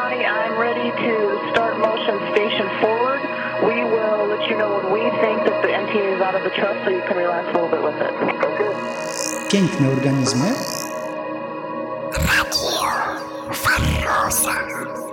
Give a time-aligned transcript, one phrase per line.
[0.00, 1.12] Ronnie, I'm ready to
[1.52, 3.20] start motion station forward.
[3.70, 6.50] We will let you know when we think that the NTA is out of the
[6.58, 8.12] trust so you can relax a little bit with it.
[8.46, 8.70] Okay.
[9.50, 10.48] Piękne organizmy.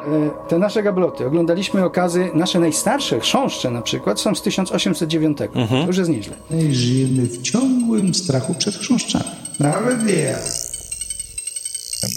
[0.07, 5.37] E, Te nasze gabloty, oglądaliśmy okazy, nasze najstarsze, chrząszcze na przykład, są z 1809.
[5.37, 6.35] To już jest nieźle.
[6.71, 9.25] Żyjemy w ciągłym strachu przed chrząszczami.
[9.59, 10.37] Nawet ja.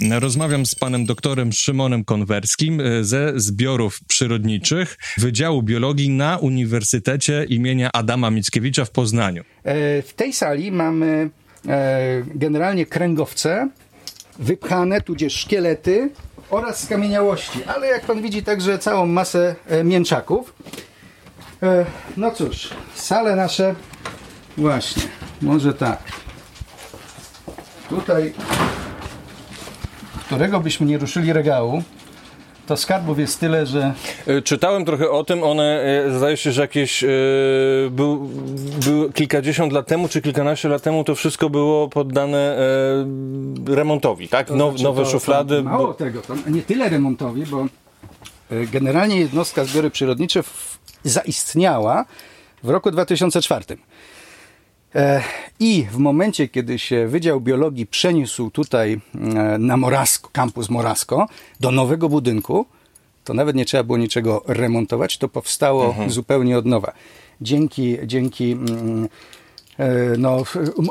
[0.09, 7.89] Rozmawiam z panem doktorem Szymonem Konwerskim e, ze zbiorów przyrodniczych Wydziału Biologii na Uniwersytecie imienia
[7.93, 9.43] Adama Mickiewicza w Poznaniu.
[9.63, 11.29] E, W tej sali mamy
[11.67, 13.69] e, generalnie kręgowce,
[14.39, 16.09] wypchane, tudzież szkielety
[16.49, 20.53] oraz skamieniałości, ale jak pan widzi także całą masę mięczaków.
[22.17, 23.75] No cóż, sale nasze,
[24.57, 25.03] właśnie,
[25.41, 25.99] może tak.
[27.89, 28.33] Tutaj,
[30.31, 31.83] którego byśmy nie ruszyli regału,
[32.67, 33.93] to skarbów jest tyle, że
[34.27, 37.07] E, Czytałem trochę o tym, one e, zdaje się, że jakieś e,
[37.91, 38.29] był,
[38.85, 42.57] był kilkadziesiąt lat temu, czy kilkanaście lat temu to wszystko było poddane
[43.67, 44.47] e, remontowi, tak?
[44.47, 45.57] To Now, znaczy, nowe to- szuflady.
[45.57, 47.65] To mało bo- tego, to nie tyle remontowi, bo
[48.71, 50.43] generalnie jednostka zbiory przyrodnicze
[51.03, 52.05] zaistniała
[52.63, 53.65] w roku 2004.
[54.95, 55.21] E,
[55.59, 61.27] I w momencie, kiedy się Wydział Biologii przeniósł tutaj e, na Morasko, kampus Morasko,
[61.59, 62.65] do nowego budynku,
[63.23, 66.93] to nawet nie trzeba było niczego remontować, to powstało zupełnie od nowa.
[67.41, 69.07] Dzięki, dzięki mm,
[69.79, 70.43] e, no,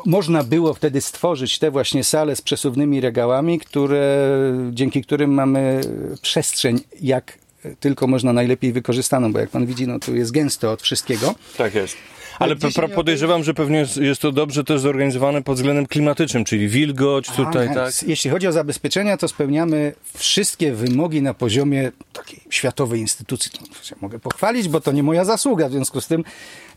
[0.06, 4.28] można było wtedy stworzyć te właśnie sale z przesuwnymi regałami, które,
[4.72, 5.80] dzięki którym mamy
[6.22, 7.38] przestrzeń jak
[7.80, 11.34] tylko można najlepiej wykorzystaną, bo jak pan widzi, no tu jest gęsto od wszystkiego.
[11.58, 11.96] Tak jest.
[12.40, 16.68] Ale pra- podejrzewam, że pewnie jest, jest to dobrze też zorganizowane pod względem klimatycznym, czyli
[16.68, 17.88] wilgoć tutaj, A, tak?
[17.88, 23.50] s- Jeśli chodzi o zabezpieczenia, to spełniamy wszystkie wymogi na poziomie takiej światowej instytucji.
[23.78, 26.24] To się mogę pochwalić, bo to nie moja zasługa, w związku z tym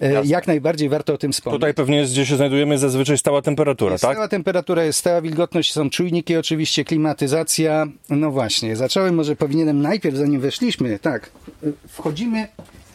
[0.01, 1.59] e, jak najbardziej warto o tym wspomnieć.
[1.61, 4.11] Tutaj pewnie jest, gdzie się znajdujemy, zazwyczaj stała temperatura, Jest tak?
[4.13, 7.85] Stała temperatura, jest stała wilgotność, są czujniki oczywiście, klimatyzacja.
[8.09, 11.29] No właśnie, zacząłem, może powinienem najpierw, zanim weszliśmy, tak,
[11.63, 12.47] y, wchodzimy,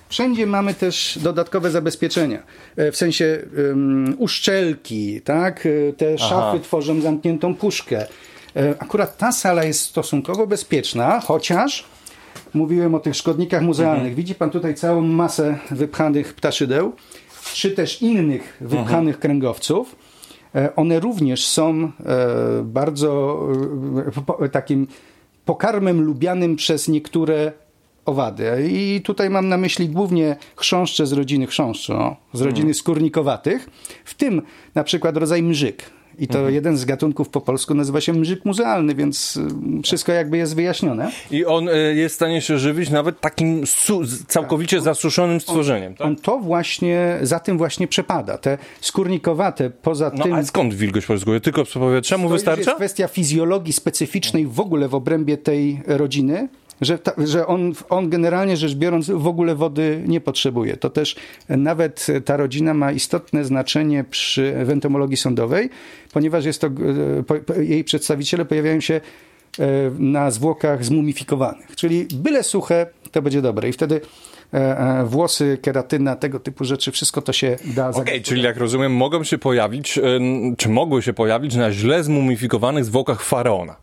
[0.09, 2.43] wszędzie mamy też dodatkowe zabezpieczenia,
[2.77, 3.39] e, w sensie
[3.69, 8.07] um, uszczelki, tak, E, te szafy tworzą zamkniętą puszkę.
[8.57, 11.85] E, Akurat ta sala jest stosunkowo bezpieczna, chociaż
[12.55, 14.15] mówiłem o tych szkodnikach muzealnych.
[14.15, 16.93] Widzi pan tutaj całą masę wypchanych ptaszydeł,
[17.55, 19.97] czy też innych wypchanych kręgowców.
[20.55, 21.93] E, One również są
[22.65, 23.41] bardzo
[24.53, 24.87] takim
[25.45, 27.53] pokarmem lubianym przez niektóre
[28.09, 28.69] owady.
[28.71, 33.71] I tutaj mam na myśli głównie chrząszcze z rodziny chrząszczu, no, z rodziny skórnikowatych,
[34.05, 34.43] w tym
[34.75, 35.91] na przykład rodzaj mrzyk.
[36.21, 39.37] I to jeden z gatunków po polsku nazywa się mrzyk muzealny, więc
[39.79, 41.11] y, wszystko jakby jest wyjaśnione.
[41.31, 43.63] I on e, jest w stanie się żywić nawet takim
[44.29, 46.07] całkowicie zasuszonym stworzeniem, tak?
[46.07, 48.39] On to właśnie, za tym właśnie przepada.
[48.39, 50.33] Te skórnikowate, poza No tym...
[50.35, 51.41] a skąd wilgoć pozyskuje?
[51.41, 52.61] Tylko z powietrza mu To wystarcza?
[52.71, 56.49] jest kwestia fizjologii specyficznej w ogóle w obrębie tej rodziny,
[56.81, 60.77] że, ta, że on, on generalnie rzecz biorąc w ogóle wody nie potrzebuje.
[60.77, 61.17] To też
[61.49, 65.71] nawet ta rodzina ma istotne znaczenie przy entomologii sądowej,
[66.13, 66.67] ponieważ jest to,
[67.57, 69.67] e, jej przedstawiciele pojawiają się e,
[69.99, 71.77] na zwłokach zmumifikowanych.
[71.77, 73.69] Czyli byle suche, to będzie dobre.
[73.69, 74.01] I wtedy
[74.53, 79.25] e, włosy, keratyna, tego typu rzeczy, wszystko to się da Okej, czyli jak rozumiem, mogą
[79.25, 80.01] się pojawić,
[80.59, 83.77] czy mogły się pojawić na źle zmumifikowanych zwłokach faraona.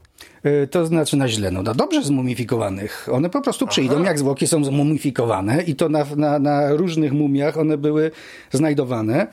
[0.46, 3.08] Y, To znaczy na źle, no na dobrze zmumifikowanych.
[3.12, 7.58] One po prostu przyjdą, jak zwłoki są zmumifikowane i to na, na, na różnych mumiach
[7.58, 8.12] one były
[8.52, 9.28] znajdowane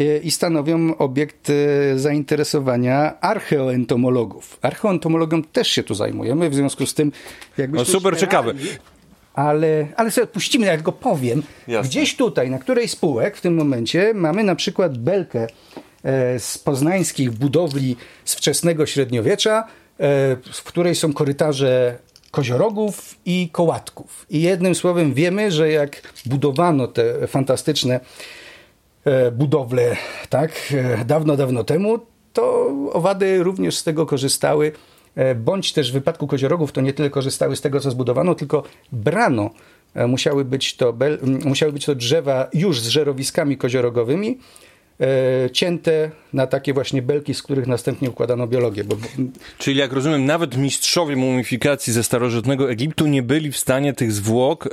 [0.00, 4.58] y, i stanowią obiekt y, zainteresowania archeoentomologów.
[4.62, 7.12] Archeoentomologią też się tu zajmujemy, w związku z tym
[7.68, 8.52] No super ciekawe.
[9.34, 11.42] ale, ale sobie puścimy, jak go powiem.
[11.68, 11.88] Jasne.
[11.88, 15.46] Gdzieś tutaj, na której spółek w tym momencie mamy na przykład belkę
[16.04, 19.87] e, z poznańskich budowli z wczesnego średniowiecza, e,
[20.52, 21.98] w której są korytarze
[22.30, 24.26] koziorogów i kołatków.
[24.30, 28.00] I jednym słowem wiemy, że jak budowano te fantastyczne
[29.04, 29.96] e, budowle
[30.28, 31.98] tak, e, dawno, dawno temu,
[32.32, 34.72] to owady również z tego korzystały,
[35.14, 38.62] e, bądź też w wypadku koziorogów to nie tyle korzystały z tego, co zbudowano, tylko
[38.92, 39.50] brano.
[39.94, 40.94] E, Musiały być to,
[41.44, 44.67] musiały być to drzewa już z żerowiskami koziorogowymi, e,
[45.52, 48.84] cięte na takie właśnie belki, z których następnie układano biologię.
[48.84, 48.96] Bo,
[49.58, 54.66] Czyli jak rozumiem, nawet mistrzowie mumifikacji ze starożytnego Egiptu nie byli w stanie tych zwłok
[54.66, 54.68] e,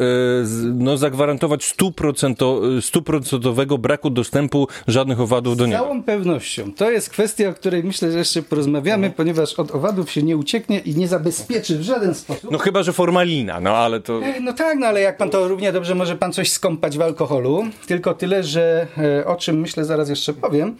[0.45, 5.79] z- no, zagwarantować stuprocento- stuprocentowego braku dostępu żadnych owadów do z niego.
[5.83, 6.73] całą pewnością.
[6.73, 10.79] To jest kwestia, o której myślę, że jeszcze porozmawiamy, ponieważ od owadów się nie ucieknie
[10.79, 12.51] i nie zabezpieczy w żaden sposób.
[12.51, 14.19] No chyba, że formalina, no ale to...
[14.23, 17.01] E, No tak, no ale jak pan to równie dobrze może pan coś skąpać w
[17.01, 20.77] alkoholu, tylko tyle, że e, o czym myślę zaraz jeszcze powiem,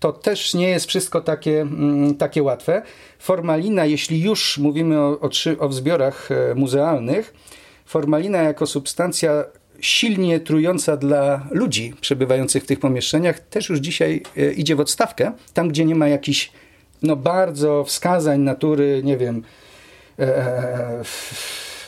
[0.00, 2.82] to też nie jest wszystko takie, mm, takie łatwe.
[3.18, 7.34] Formalina, jeśli już mówimy o, o, o wzbiorach e, muzealnych,
[7.86, 9.44] formalina jako substancja
[9.80, 15.32] silnie trująca dla ludzi przebywających w tych pomieszczeniach też już dzisiaj e, idzie w odstawkę.
[15.54, 16.52] Tam, gdzie nie ma jakichś
[17.02, 19.42] no, bardzo wskazań natury, nie wiem,
[20.18, 21.02] e,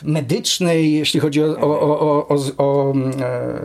[0.03, 3.59] medycznej, jeśli chodzi o, o, o, o, o e,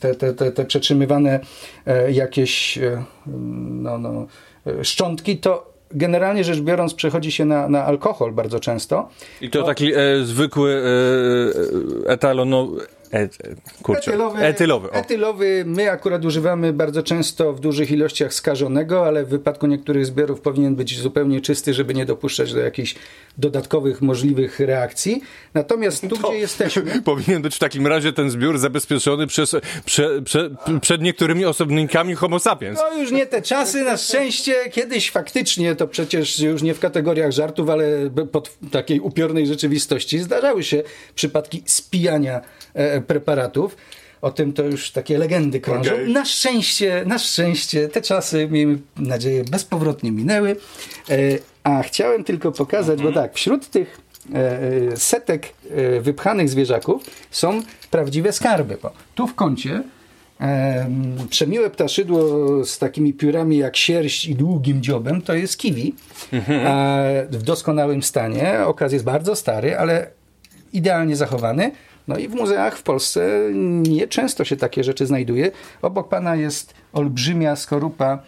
[0.00, 1.40] te, te, te, te przetrzymywane
[1.86, 4.26] e, jakieś e, no, no,
[4.66, 9.08] e, szczątki, to generalnie rzecz biorąc przechodzi się na, na alkohol bardzo często.
[9.40, 10.82] I to taki e, zwykły
[12.06, 12.68] e, etalono...
[12.98, 13.01] E,
[13.82, 14.92] kurczę, Etylowy, etylowy.
[14.92, 20.40] Etylowy my akurat używamy bardzo często w dużych ilościach skażonego, ale w wypadku niektórych zbiorów
[20.40, 22.94] powinien być zupełnie czysty, żeby nie dopuszczać do jakichś
[23.38, 25.22] dodatkowych możliwych reakcji.
[25.54, 26.82] Natomiast tu, gdzie jesteśmy...
[27.04, 30.50] Powinien być w takim razie ten zbiór zabezpieczony przez, prze, prze,
[30.80, 32.78] przed niektórymi osobnikami homo sapiens.
[32.78, 34.54] To już nie te czasy, na szczęście.
[34.70, 40.64] Kiedyś faktycznie, to przecież już nie w kategoriach żartów, ale pod takiej upiornej rzeczywistości zdarzały
[40.64, 40.82] się
[41.14, 42.40] przypadki spijania
[42.74, 43.76] e, preparatów.
[44.22, 45.92] O tym to już takie legendy krążą.
[45.92, 46.12] Okej.
[46.12, 50.56] Na szczęście, na szczęście te czasy, miejmy nadzieję, bezpowrotnie minęły.
[51.10, 51.16] E,
[51.64, 54.00] a chciałem tylko pokazać, bo tak, wśród tych
[54.34, 54.62] e,
[54.92, 55.48] e, setek
[56.00, 58.78] wypchanych zwierzaków są prawdziwe skarby.
[58.82, 59.82] Bo tu w kącie
[60.42, 65.94] Em, przemiłe ptaszydło z takimi piórami jak sierść i długim dziobem to jest kiwi
[66.32, 68.58] e, w doskonałym stanie.
[68.66, 70.10] Okaz jest bardzo stary, ale
[70.72, 71.72] idealnie zachowany.
[72.08, 73.40] No i w muzeach w Polsce
[73.82, 75.50] nieczęsto się takie rzeczy znajduje.
[75.82, 78.18] Obok pana jest olbrzymia skorupa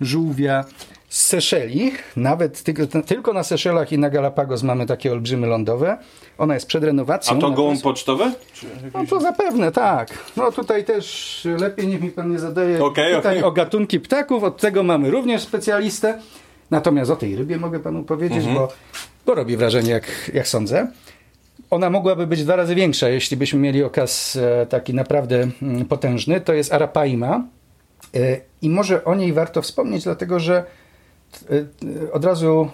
[0.00, 0.64] żółwia
[1.08, 1.92] z Seszeli.
[2.16, 5.98] Nawet tylko, tylko na Seszelach i na Galapagos mamy takie olbrzymy lądowe.
[6.38, 7.36] Ona jest przed renowacją.
[7.36, 8.24] A to gołąb pocztowy?
[8.94, 10.10] no to zapewne, tak.
[10.36, 13.42] No tutaj też lepiej niech mi pan nie zadaje Okej, pytań okej.
[13.44, 16.18] o gatunki ptaków, od tego mamy również specjalistę.
[16.70, 18.56] Natomiast o tej rybie mogę panu powiedzieć, Mhm.
[18.56, 18.68] bo,
[19.26, 20.88] bo robi wrażenie, jak, jak sądzę.
[21.70, 26.40] Ona mogłaby być dwa razy większa, jeśli byśmy mieli okaz e, taki naprawdę mm, potężny.
[26.40, 27.44] To jest Arapaima
[28.14, 30.64] E, i może o niej warto wspomnieć, dlatego że
[31.50, 32.70] e, od razu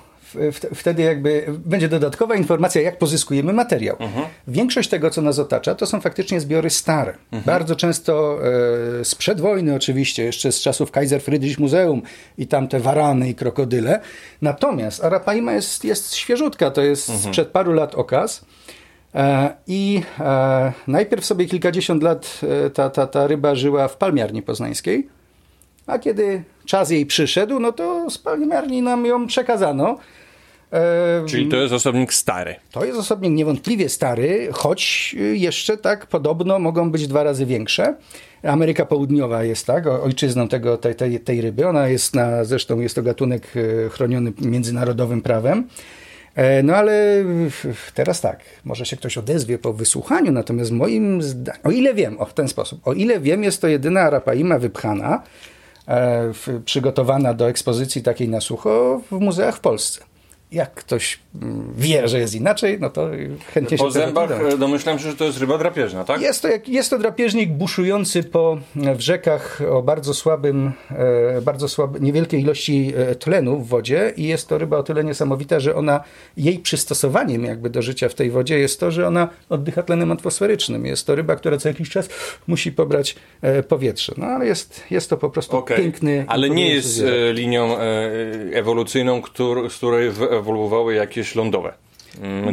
[0.74, 3.96] wtedy jakby będzie dodatkowa informacja, jak pozyskujemy materiał.
[4.48, 7.14] Większość tego, co nas otacza, to są faktycznie zbiory stare.
[7.46, 8.38] Bardzo często
[9.00, 12.02] e, sprzed wojny oczywiście, jeszcze z czasów Kaiser Friedrich Muzeum
[12.38, 14.00] i tamte warany i krokodyle.
[14.42, 18.44] Natomiast Arapaima jest, jest świeżutka, to jest sprzed paru lat okaz.
[19.14, 24.42] E, I e, najpierw sobie kilkadziesiąt lat e, ta, ta, ta ryba żyła w palmiarni
[24.42, 25.08] poznańskiej,
[25.86, 29.98] a kiedy czas jej przyszedł, no to z palmiarni nam ją przekazano.
[31.26, 32.54] Czyli to jest osobnik stary.
[32.72, 37.94] to jest osobnik niewątpliwie stary, choć y, jeszcze tak podobno mogą być dwa razy większe.
[38.42, 41.68] Ameryka Południowa jest tak, ojczyzną tego, tej, tej, tej ryby.
[41.68, 45.68] Ona jest na, zresztą jest to gatunek e, chroniony międzynarodowym prawem.
[46.34, 47.24] E, No ale
[47.94, 52.24] teraz tak, może się ktoś odezwie po wysłuchaniu, natomiast moim zdaniem, o ile wiem, o
[52.24, 55.22] w ten sposób, o ile wiem, jest to jedyna arapaima wypchana,
[55.88, 56.32] e,
[56.64, 60.13] przygotowana do ekspozycji takiej na sucho w muzeach w Polsce.
[60.54, 63.08] Jak ktoś mm, wie, że jest inaczej, no to
[63.54, 66.20] chętnie się Po zębach domyślam się, że to jest ryba drapieżna, tak?
[66.20, 72.00] Jest to, jest to drapieżnik buszujący po, w rzekach o bardzo słabym, e, bardzo słaby,
[72.00, 76.00] niewielkiej ilości e, tlenu w wodzie i jest to ryba o tyle niesamowita, że ona,
[76.36, 80.86] jej przystosowaniem jakby do życia w tej wodzie jest to, że ona oddycha tlenem atmosferycznym.
[80.86, 82.08] Jest to ryba, która co jakiś czas
[82.46, 84.14] musi pobrać e, powietrze.
[84.16, 85.76] No ale jest, jest to po prostu Okej.
[85.76, 86.24] piękny...
[86.28, 87.78] Ale nie jest linią
[88.52, 90.10] ewolucyjną, któr, z której
[90.44, 91.72] wyewoluowały jakieś lądowe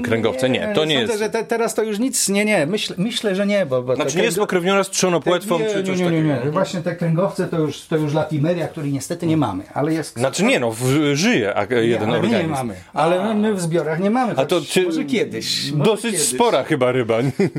[0.04, 0.50] kręgowce.
[0.50, 1.24] Nie, to nie sądzę, jest.
[1.24, 3.82] że te, teraz to już nic, nie, nie, myśl, myślę, że nie, bo...
[3.82, 6.46] bo Znaczy te nie jest pokrewniona z trzonopłetwą nie, czy nie, coś nie, nie, takiego.
[6.46, 6.52] nie.
[6.52, 10.18] Właśnie te kręgowce to już, to już latimeria, której niestety nie mamy, ale jest...
[10.18, 12.50] Znaczy nie, no, w, żyje nie, jeden ale my organizm.
[12.50, 12.74] nie mamy.
[12.94, 14.34] Ale my, my w zbiorach nie mamy.
[14.38, 15.72] A to czy, może kiedyś.
[15.72, 16.28] Może Dosyć kiedyś.
[16.28, 17.18] spora chyba ryba.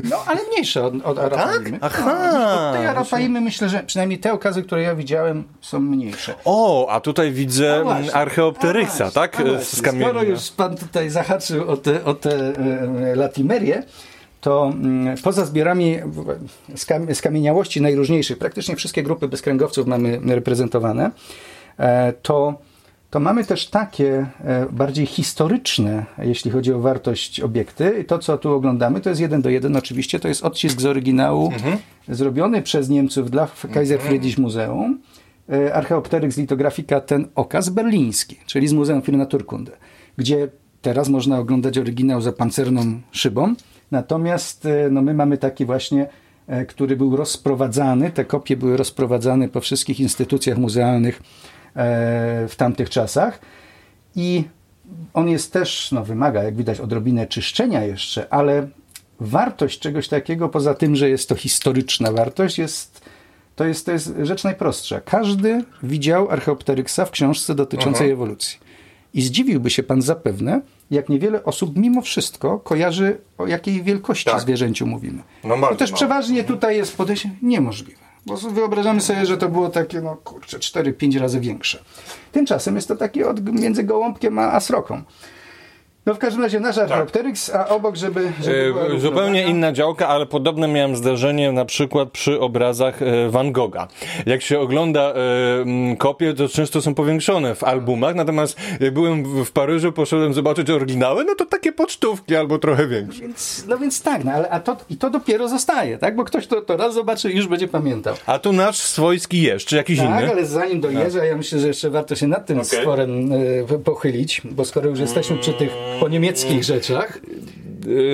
[0.09, 1.77] No, ale mniejsza od, od arapaimy.
[1.81, 2.69] Aha.
[2.69, 6.33] Od tej arapaimy myślę, że przynajmniej te okazy, które ja widziałem, są mniejsze.
[6.45, 9.39] O, a tutaj widzę A właśnie, Archeopteryxa, tak?
[9.39, 10.01] a Z właśnie.
[10.01, 12.53] Skoro już pan tutaj zahaczył o te, o te
[13.11, 13.83] e, latimerię,
[14.43, 15.97] to mm, poza zbiorami
[17.13, 21.11] skamieniałości najróżniejszych, praktycznie wszystkie grupy bezkręgowców mamy reprezentowane,
[21.79, 22.59] e, to,
[23.09, 27.99] to mamy też takie e, bardziej historyczne, jeśli chodzi o wartość obiekty.
[28.01, 30.85] I to, co tu oglądamy, to jest jeden do jeden oczywiście, to jest odcisk z
[30.85, 31.51] oryginału
[32.09, 35.01] zrobiony przez Niemców dla Kaiser Friedrich Muzeum.
[35.73, 39.71] Archeopteryk z litografika ten okaz berliński, czyli z Muzeum für Naturkunde,
[40.17, 40.47] gdzie
[40.83, 43.55] teraz można oglądać oryginał za pancerną szybą.
[43.91, 46.07] Natomiast e, no, my mamy taki właśnie,
[46.47, 51.21] e, który był rozprowadzany, te kopie były rozprowadzane po wszystkich instytucjach muzealnych e,
[52.47, 53.39] w tamtych czasach.
[54.15, 54.43] I
[55.13, 58.67] on jest też, no wymaga, jak widać, odrobinę czyszczenia jeszcze, ale
[59.19, 63.01] wartość czegoś takiego, poza tym, że jest to historyczna wartość, jest,
[63.55, 65.01] to, jest, to jest rzecz najprostsza.
[65.01, 68.62] Każdy widział Archeopteryksa w książce dotyczącej ewolucji.
[69.13, 74.41] I zdziwiłby się pan zapewne, jak niewiele osób mimo wszystko kojarzy, o jakiej wielkości Tak.
[74.41, 75.23] zwierzęciu mówimy.
[75.43, 75.97] No bardzo to też mało.
[75.97, 77.99] przeważnie tutaj jest podejście niemożliwe.
[78.25, 81.83] Bo wyobrażamy sobie, że to było takie, no kurczę, 4-5 razy większe.
[82.31, 85.01] Tymczasem jest to takie od, między gołąbkiem a, a sroką.
[86.05, 88.31] No w każdym razie nasz Archaeopteryx, a obok, żeby...
[88.41, 93.51] żeby E, Zupełnie inna działka, ale podobne miałem zdarzenie na przykład przy obrazach e, Van
[93.51, 93.87] Gogha.
[94.25, 99.45] Jak się ogląda e, kopie, to często są powiększone w albumach, natomiast jak byłem w-
[99.45, 103.21] w Paryżu, poszedłem zobaczyć oryginały, no to takie pocztówki albo trochę większe.
[103.21, 106.15] Więc, no więc tak, no, ale a to, i to dopiero zostaje, tak?
[106.15, 108.15] Bo ktoś to, to raz zobaczy i już będzie pamiętał.
[108.25, 110.31] A tu nasz swojski jeż, czy jakiś Tak, inny?
[110.31, 112.79] ale zanim do jeża, ja myślę, że jeszcze warto się nad tym Okej.
[112.79, 113.29] stworem
[113.73, 117.19] e, pochylić, bo skoro już jesteśmy przy tych po niemieckich rzeczach,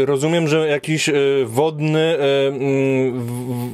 [0.01, 1.13] E, Rozumiem, że jakiś e,
[1.45, 3.25] wodny, e, mm,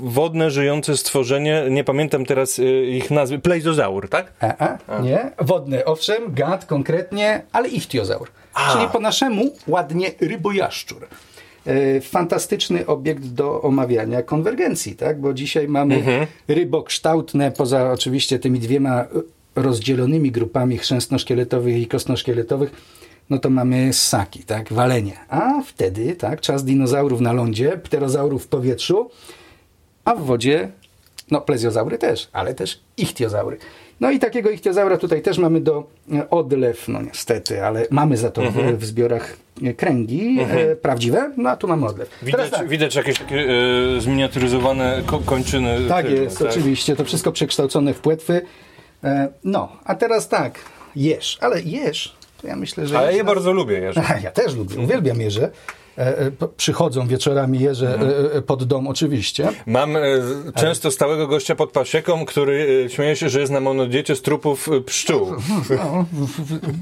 [0.04, 4.34] wodne żyjące stworzenie, nie pamiętam teraz ich nazwy, plejzozaur, tak?
[4.44, 8.28] E, e, nie, wodny, owszem, gad konkretnie, ale ichtiozaur.
[8.74, 11.08] Czyli po naszemu ładnie rybojaszczur.
[11.66, 15.22] E, Fantastyczny obiekt do omawiania konwergencji, tak?
[15.22, 19.06] bo dzisiaj mamy rybokształtne, poza oczywiście tymi dwiema
[19.56, 22.72] rozdzielonymi grupami chrzęstno-szkieletowych i kostno-szkieletowych,
[23.30, 25.18] no to mamy ssaki, tak, walenie.
[25.30, 29.10] A wtedy, tak, czas dinozaurów na lądzie, pterozaurów w powietrzu,
[30.06, 30.70] a w wodzie,
[31.32, 33.58] no plezjozaury też, ale też ichtiozaury.
[34.00, 38.32] No i takiego ichtiozaura tutaj też mamy do e, odlew, no niestety, ale mamy za
[38.32, 42.10] to w, w zbiorach e, kręgi e, prawdziwe, no a tu mamy odlew.
[42.22, 43.36] Widać, tak, widać jakieś takie
[43.98, 45.78] e, zminiaturyzowane ko- kończyny.
[45.90, 48.42] tak jest, oczywiście, to wszystko przekształcone w płetwy.
[49.04, 50.60] E, no, a teraz tak,
[50.96, 52.98] jeż, ale jeż, to ja myślę, że...
[53.00, 53.98] Ale ja nas- bardzo lubię jeż.
[53.98, 55.52] Aha, Ja też lubię, uwielbiam jeże.
[55.98, 59.48] E, Przychodzą wieczorami jeże e, e, pod dom oczywiście.
[59.68, 60.02] Mam e,
[60.56, 65.32] często stałego gościa pod pasieką, który śmieje się, że jest na monodiecie z trupów pszczół.
[65.70, 66.06] No,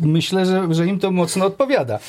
[0.02, 2.00] myślę, że, że im to mocno odpowiada.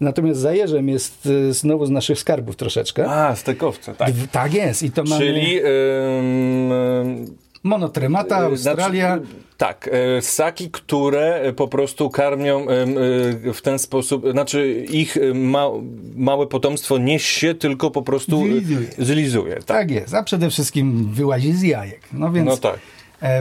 [0.00, 3.10] Natomiast za jeżem jest znowu z naszych skarbów troszeczkę.
[3.10, 4.10] A, stekowce, tak.
[4.12, 5.58] W- Tak jest i to mamy Czyli...
[5.60, 5.66] em,
[7.62, 9.16] monotremata, Australia.
[9.16, 12.64] Znaczy, tak, e, ssaki, które e, po prostu karmią e,
[13.52, 15.66] w ten sposób, znaczy ich ma,
[16.16, 18.88] małe potomstwo nie się, tylko po prostu Zlizuje.
[18.98, 19.54] zlizuje.
[19.54, 19.64] Tak.
[19.64, 22.00] Tak jest, a przede wszystkim wyłazi z jajek.
[22.12, 22.78] No więc No tak.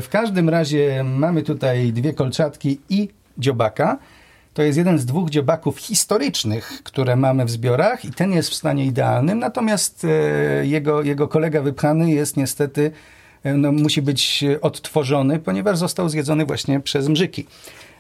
[0.01, 3.97] w każdym razie mamy tutaj dwie kolczatki i dziobaka.
[4.53, 8.53] To jest jeden z dwóch dziobaków historycznych, które mamy w zbiorach i ten jest w
[8.55, 10.07] stanie idealnym, natomiast
[10.61, 12.91] jego, jego kolega wypchany jest niestety,
[13.43, 17.45] no, musi być e, odtworzony, ponieważ został zjedzony właśnie przez mrzyki.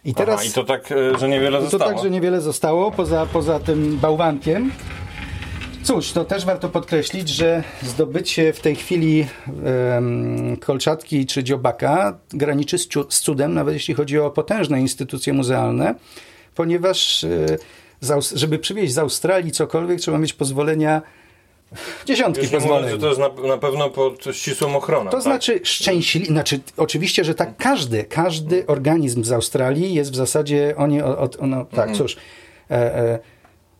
[0.05, 0.39] I teraz...
[0.39, 1.91] Aha, I to tak, e, że niewiele To zostało.
[1.91, 4.71] tak, że niewiele zostało poza, poza tym bałwankiem.
[5.83, 9.27] Cóż, to też warto podkreślić, że zdobycie w tej chwili
[9.97, 15.95] em, kolczatki czy dziobaka graniczy z, z cudem, nawet jeśli chodzi o potężne instytucje muzealne,
[16.55, 17.57] ponieważ e,
[18.35, 21.01] żeby przywieźć z Australii cokolwiek, trzeba mieć pozwolenia,
[22.05, 22.89] dziesiątki Już pozwoleń.
[22.89, 25.05] że to jest na, na pewno pod ścisłą ochroną.
[25.05, 25.21] To tak?
[25.21, 31.01] znaczy szczęśliwie, znaczy oczywiście, że tak każdy, każdy organizm z Australii jest w zasadzie, oni,
[31.01, 32.17] od, ono, tak, cóż,
[32.71, 33.19] e, e,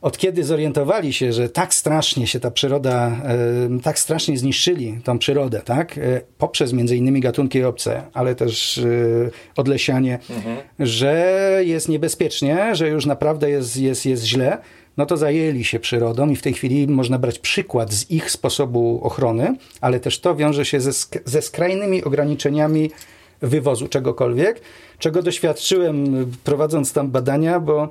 [0.02, 5.20] od kiedy zorientowali się, że tak strasznie się ta przyroda, e, tak strasznie zniszczyli tą
[5.20, 8.82] przyrodę, tak, e, poprzez między innymi gatunki obce, ale też e,
[9.56, 10.20] odlesianie,
[10.80, 14.58] że jest niebezpiecznie, że już naprawdę jest, jest, jest źle,
[14.98, 19.00] no to zajęli się przyrodą i w tej chwili można brać przykład z ich sposobu
[19.04, 22.92] ochrony, ale też to wiąże się ze, sk- ze skrajnymi ograniczeniami
[23.42, 24.62] wywozu czegokolwiek,
[25.00, 27.90] czego doświadczyłem prowadząc tam badania, bo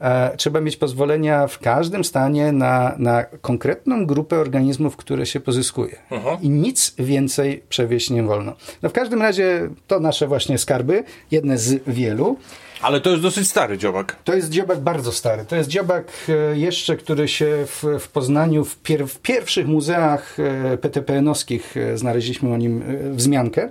[0.00, 5.96] e, trzeba mieć pozwolenia w każdym stanie na, na konkretną grupę organizmów, które się pozyskuje.
[6.42, 8.52] I nic więcej przewieźć nie wolno.
[8.82, 12.36] No w każdym razie to nasze właśnie skarby, jedne z wielu.
[12.84, 14.16] Ale to jest dosyć stary dziobak.
[14.24, 15.44] To jest dziobak bardzo stary.
[15.44, 20.36] To jest dziobak e, jeszcze, który się w, w Poznaniu w, pier, w pierwszych muzeach
[20.40, 23.70] e, PTPN-owskich e, znaleźliśmy o nim wzmiankę.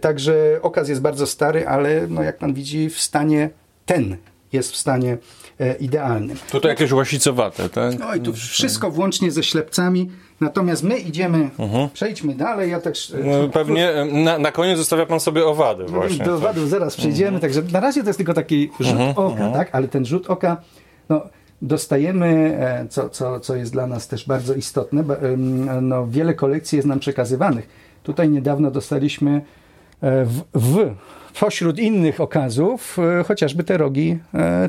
[0.00, 3.50] Także okaz jest bardzo stary, ale no, jak pan widzi w stanie
[3.86, 4.16] ten
[4.52, 5.18] jest w stanie
[5.80, 6.36] idealnym.
[6.50, 7.98] Tutaj jakieś łasicowate, tak?
[7.98, 10.10] No i tu wszystko włącznie ze ślepcami.
[10.40, 11.50] Natomiast my idziemy,
[11.92, 12.70] przejdźmy dalej.
[12.70, 16.24] Ja też e, No, pewnie e, na, na koniec zostawia pan sobie owady właśnie.
[16.24, 19.68] do wadów zaraz przejdziemy, także na razie to jest tylko taki rzut oka, tak?
[19.72, 20.56] Ale ten rzut oka,
[21.08, 21.22] no,
[21.62, 25.04] dostajemy, e, co, co, co jest dla nas też bardzo istotne,
[25.82, 27.68] no, wiele kolekcji jest nam przekazywanych.
[28.02, 29.40] Tutaj niedawno dostaliśmy
[30.02, 30.94] w, w
[31.40, 32.96] pośród innych okazów
[33.28, 34.18] chociażby te rogi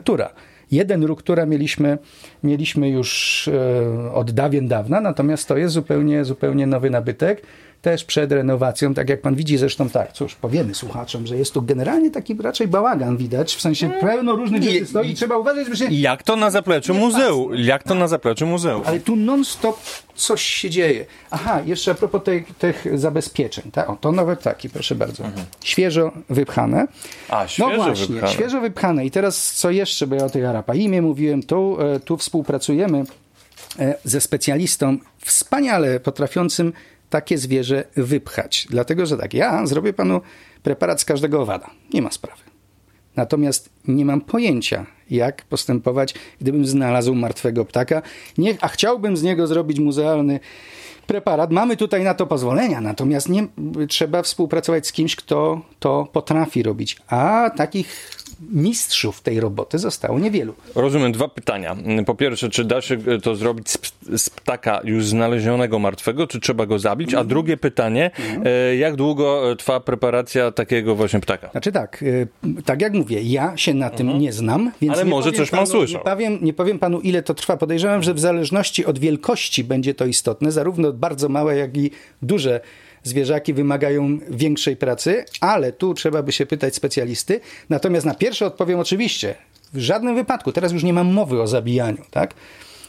[0.03, 0.29] Tura.
[0.71, 1.97] Jeden róg mieliśmy,
[2.43, 7.41] mieliśmy już e, od dawien dawna, natomiast to jest zupełnie, zupełnie nowy nabytek
[7.88, 11.62] też przed renowacją, tak jak pan widzi, zresztą tak, cóż, powiemy słuchaczom, że jest tu
[11.62, 15.77] generalnie taki raczej bałagan widać, w sensie pełno różnych rzeczy stoi i trzeba uważać, żeby
[15.77, 15.86] się...
[15.91, 17.51] Jak to na zapleczu muzeum?
[17.56, 18.82] Jak to na zapleczu muzeum?
[18.86, 19.79] Ale tu non-stop
[20.15, 21.06] coś się dzieje.
[21.32, 23.72] Aha, jeszcze a propos tych, tych zabezpieczeń.
[23.72, 23.89] Tak?
[23.89, 25.24] O, to nowe ptaki, proszę bardzo.
[25.63, 26.88] Świeżo wypchane.
[27.29, 28.34] A, świeżo no właśnie, wypchane.
[28.34, 29.06] świeżo wypchane.
[29.06, 33.03] I teraz co jeszcze, bo ja o tej arapaimie mówiłem, tu, e, tu współpracujemy
[33.79, 36.74] e, ze specjalistą wspaniale potrafiącym
[37.09, 38.67] takie zwierzę wypchać.
[38.69, 40.21] Dlatego, że tak, ja zrobię panu
[40.63, 41.69] preparat z każdego owada.
[41.93, 42.41] Nie ma sprawy.
[43.15, 48.01] Natomiast nie mam pojęcia, jak postępować, gdybym znalazł martwego ptaka,
[48.37, 50.39] nie, a chciałbym z niego zrobić muzealny
[51.07, 51.51] preparat.
[51.51, 53.47] Mamy tutaj na to pozwolenia, natomiast nie,
[53.89, 56.97] trzeba współpracować z kimś, kto to potrafi robić.
[57.07, 60.53] A takich mistrzów tej roboty zostało niewielu.
[60.75, 61.75] Rozumiem dwa pytania.
[62.06, 63.79] Po pierwsze, czy da się to zrobić z,
[64.17, 67.13] z ptaka już znalezionego martwego, czy trzeba go zabić?
[67.13, 68.12] A drugie pytanie,
[68.46, 71.50] e, jak długo trwa preparacja takiego właśnie ptaka?
[71.51, 72.03] Znaczy tak,
[72.65, 75.00] tak jak mówię, ja się na tym nie znam, więc Mhm.
[75.00, 76.00] Ale może coś pan słyszał.
[76.00, 77.58] Nie powiem, nie powiem panu, ile to trwa.
[77.58, 80.51] Podejrzewam, że w zależności od wielkości będzie to istotne.
[80.51, 81.91] Zarówno bardzo małe, jak i
[82.22, 82.62] duże
[83.07, 87.39] zwierzaki wymagają większej pracy, ale tu trzeba by się pytać specjalisty.
[87.69, 89.35] Natomiast na pierwsze odpowiem oczywiście,
[89.73, 92.33] w żadnym wypadku, teraz już nie mam mowy o zabijaniu, tak?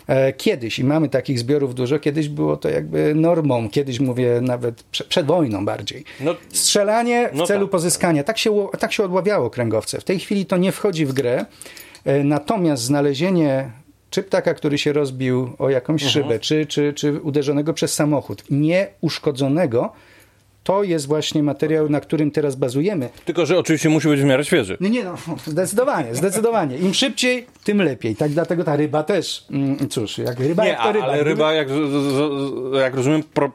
[0.06, 4.82] E, Kiedyś, i mamy takich zbiorów dużo, kiedyś było to jakby normą, kiedyś mówię nawet
[4.82, 6.04] prze, przed wojną bardziej.
[6.20, 7.70] No- Strzelanie w No celu tak.
[7.70, 8.25] pozyskania.
[8.25, 10.00] Tak się, tak się odławiało kręgowce.
[10.00, 11.44] W tej chwili to nie wchodzi w grę.
[12.04, 13.70] E, Natomiast znalezienie
[14.10, 16.12] czy ptaka, który się rozbił o jakąś Mhm.
[16.25, 19.92] szybę, czy, czy, czy uderzonego przez samochód, nieuszkodzonego,
[20.69, 23.09] to jest właśnie materiał, na którym teraz bazujemy.
[23.25, 24.76] Tylko, że oczywiście musi być w miarę świeży.
[24.81, 25.15] Nie, nie, no,
[25.47, 26.76] zdecydowanie, zdecydowanie.
[26.76, 28.17] Im szybciej, tym lepiej.
[28.17, 31.07] Tak dlatego ta ryba też, mm, cóż, jak ryba, Nie, jak to a, ryba.
[31.07, 31.69] ale ryba, jak,
[32.81, 33.50] jak rozumiem, pro,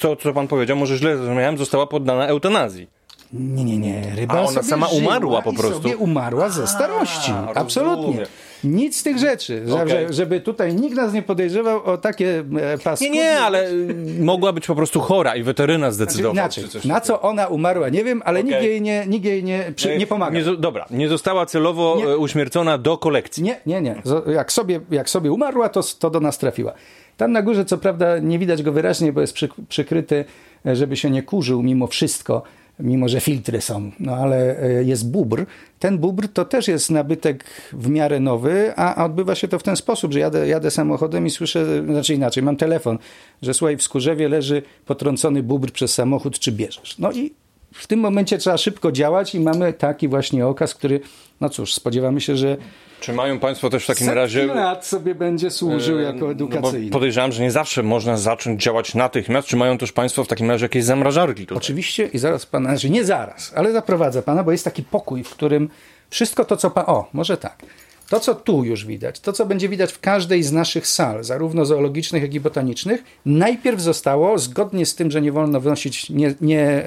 [0.00, 2.86] to co pan powiedział, może źle zrozumiałem, została poddana eutanazji.
[3.32, 4.02] Nie, nie, nie.
[4.16, 5.82] Ryba A ona sama umarła po prostu?
[5.82, 7.32] sobie umarła ze starości.
[7.54, 8.06] Absolutnie.
[8.06, 8.26] rozumiem.
[8.64, 9.62] Nic z tych rzeczy.
[9.86, 13.14] Że, żeby tutaj nikt nas nie podejrzewał o takie e, paskudne...
[13.14, 16.32] Nie, nie, ale y, mogła być po prostu chora i weteryna zdecydował.
[16.32, 16.64] Inaczej.
[16.64, 18.68] czy coś Na co ona umarła, nie wiem, ale nikt Okej.
[18.68, 20.38] jej nie, nikt jej nie, przy, nie pomaga.
[20.38, 22.04] Nie, dobra, nie została celowo Nie.
[22.04, 23.42] e, uśmiercona do kolekcji.
[23.42, 24.02] Nie, nie, nie.
[24.26, 26.72] Jak sobie, jak sobie umarła, to, to do nas trafiła.
[27.16, 30.24] Tam na górze, co prawda, nie widać go wyraźnie, bo jest przy, przykryty,
[30.66, 32.42] e, żeby się nie kurzył mimo wszystko,
[32.80, 33.90] mimo że filtry są.
[34.00, 35.46] No ale e, jest bubr.
[35.78, 39.76] Ten bubr to też jest nabytek w miarę nowy, a odbywa się to w ten
[39.76, 42.98] sposób, że jadę, jadę samochodem i słyszę, znaczy inaczej, mam telefon,
[43.42, 46.98] że słuchaj, w Skórzewie leży potrącony bubr przez samochód, czy bierzesz?
[46.98, 47.32] No i
[47.74, 51.00] w tym momencie trzeba szybko działać i mamy taki właśnie okaz, który,
[51.40, 52.56] no cóż, spodziewamy się, że
[53.00, 54.46] Czy mają państwo też w takim setki razie...
[54.46, 56.90] lat sobie będzie służył jako No edukacyjny.
[56.90, 59.48] podejrzewam, że nie zawsze można zacząć działać natychmiast.
[59.48, 61.56] Czy mają też państwo w takim razie jakieś zamrażarki tutaj?
[61.58, 65.30] Oczywiście i zaraz pana, znaczy nie zaraz, ale zaprowadzę pana, bo jest taki pokój, w
[65.30, 65.68] którym
[66.10, 67.62] wszystko to, co pan, o, może tak,
[68.08, 71.64] to, co tu już widać, to, co będzie widać w każdej z naszych sal, zarówno
[71.64, 76.82] zoologicznych, jak i botanicznych, najpierw zostało, zgodnie z tym, że nie wolno wnosić nie, nie,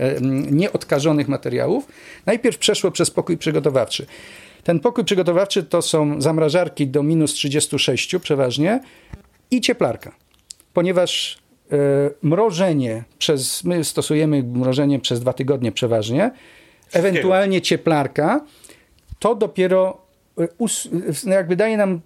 [0.52, 1.88] nieodkażonych materiałów,
[2.26, 4.06] najpierw przeszło przez pokój przygotowawczy.
[4.64, 8.80] Ten pokój przygotowawczy to są zamrażarki do minus 36 przeważnie
[9.52, 10.16] i cieplarka,
[10.74, 11.38] ponieważ
[11.72, 11.78] e,
[12.22, 16.32] mrożenie przez, my stosujemy mrożenie przez dwa tygodnie przeważnie,
[16.92, 18.46] ewentualnie cieplarka,
[19.20, 19.98] to dopiero
[20.40, 20.90] e, us,
[21.28, 22.02] e, jakby daje nam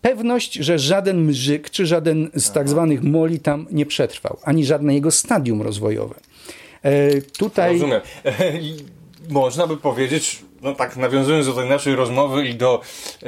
[0.00, 4.94] pewność, że żaden mrzyk czy żaden z tak zwanych moli tam nie przetrwał, ani żadne
[4.94, 6.14] jego stadium rozwojowe.
[6.82, 8.00] E, tutaj Rozumiem.
[9.28, 12.80] Można by powiedzieć, no tak, nawiązując do tej naszej rozmowy i do
[13.22, 13.26] e,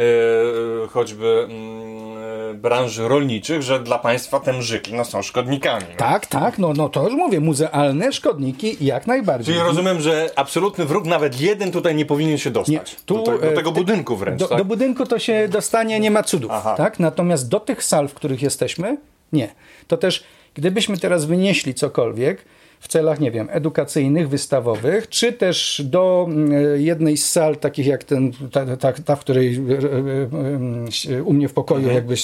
[0.89, 5.85] choćby mm, e, branży rolniczych, że dla państwa te mrzyki no, są szkodnikami.
[5.91, 5.97] No.
[5.97, 9.55] Tak, tak, no, no to już mówię, muzealne szkodniki jak najbardziej.
[9.55, 12.93] Czyli rozumiem, że absolutny wróg, nawet jeden tutaj nie powinien się dostać.
[12.93, 14.59] Nie, tu, do, do e, tego budynku wręcz, Do, tak?
[14.59, 16.75] do budynku to się dostanie, nie ma cudów, Aha.
[16.77, 16.99] tak?
[17.01, 18.97] Natomiast do tych sal, w których jesteśmy,
[19.33, 19.55] nie.
[19.87, 22.45] To też, gdybyśmy teraz wynieśli cokolwiek
[22.81, 28.05] w celach, nie wiem, edukacyjnych, wystawowych, czy też do mm, jednej z sal, takich jak
[28.05, 31.97] ten, ta, ta, ta w której e, e, e, u mnie w pokoju Mhm.
[31.97, 32.15] jakby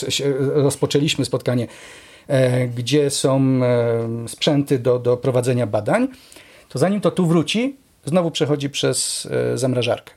[0.55, 1.67] rozpoczęliśmy spotkanie,
[2.77, 3.61] gdzie są
[4.27, 6.09] sprzęty do, do prowadzenia badań,
[6.69, 10.13] to zanim to tu wróci, znowu przechodzi przez zamrażarkę.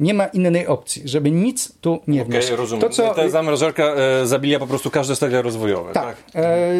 [0.00, 2.50] Nie ma innej opcji, żeby nic tu nie Okej, wnieść.
[2.50, 2.80] rozumiem.
[2.82, 6.04] To, co, Ta zamrażarka e, zabija po prostu każde stadia rozwojowe, tak?
[6.04, 6.16] tak.
[6.44, 6.72] E,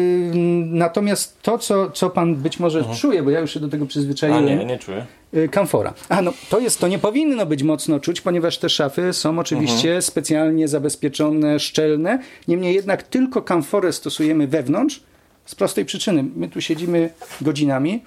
[0.65, 3.87] natomiast to, co, co pan być może czuje, bo ja już się do tego Mhm.
[3.87, 5.05] A przyzwyczaiłem, nie, nie czuję.
[5.35, 5.93] y, kamfora.
[6.09, 9.87] A no, to jest, to nie powinno być mocno czuć, ponieważ te szafy są oczywiście
[9.89, 10.01] Mhm.
[10.01, 12.19] specjalnie zabezpieczone, szczelne.
[12.47, 15.03] Niemniej jednak tylko kamforę stosujemy wewnątrz
[15.45, 16.25] z prostej przyczyny.
[16.35, 17.09] My tu siedzimy
[17.41, 18.03] godzinami.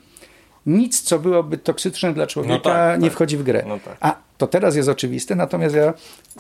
[0.67, 3.15] Nic, co byłoby toksyczne dla człowieka, No tak, nie tak.
[3.15, 3.65] wchodzi w grę.
[3.69, 3.97] No tak.
[4.01, 5.95] A to teraz jest oczywiste, natomiast ja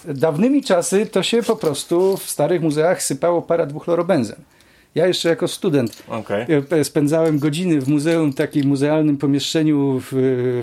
[0.05, 4.37] dawnymi czasy to się po prostu w starych muzeach sypało para dwuchlorobenzen.
[4.95, 6.47] Ja jeszcze jako student Okej.
[6.71, 10.07] E, Spędzałem godziny w muzeum, takim muzealnym pomieszczeniu w,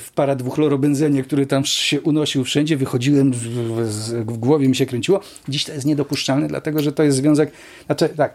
[0.05, 2.77] w paradwuchlorobenzenie, który tam się unosił wszędzie.
[2.77, 5.19] Wychodziłem, w, w, w głowie mi się kręciło.
[5.47, 7.51] Dziś to jest niedopuszczalne, dlatego że to jest związek...
[7.85, 8.33] Znaczy, tak,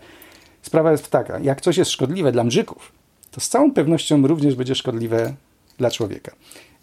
[0.63, 1.39] sprawa jest taka.
[1.39, 2.93] Jak coś jest szkodliwe dla mrzyków,
[3.31, 5.35] to z całą pewnością również będzie szkodliwe
[5.79, 6.33] dla człowieka.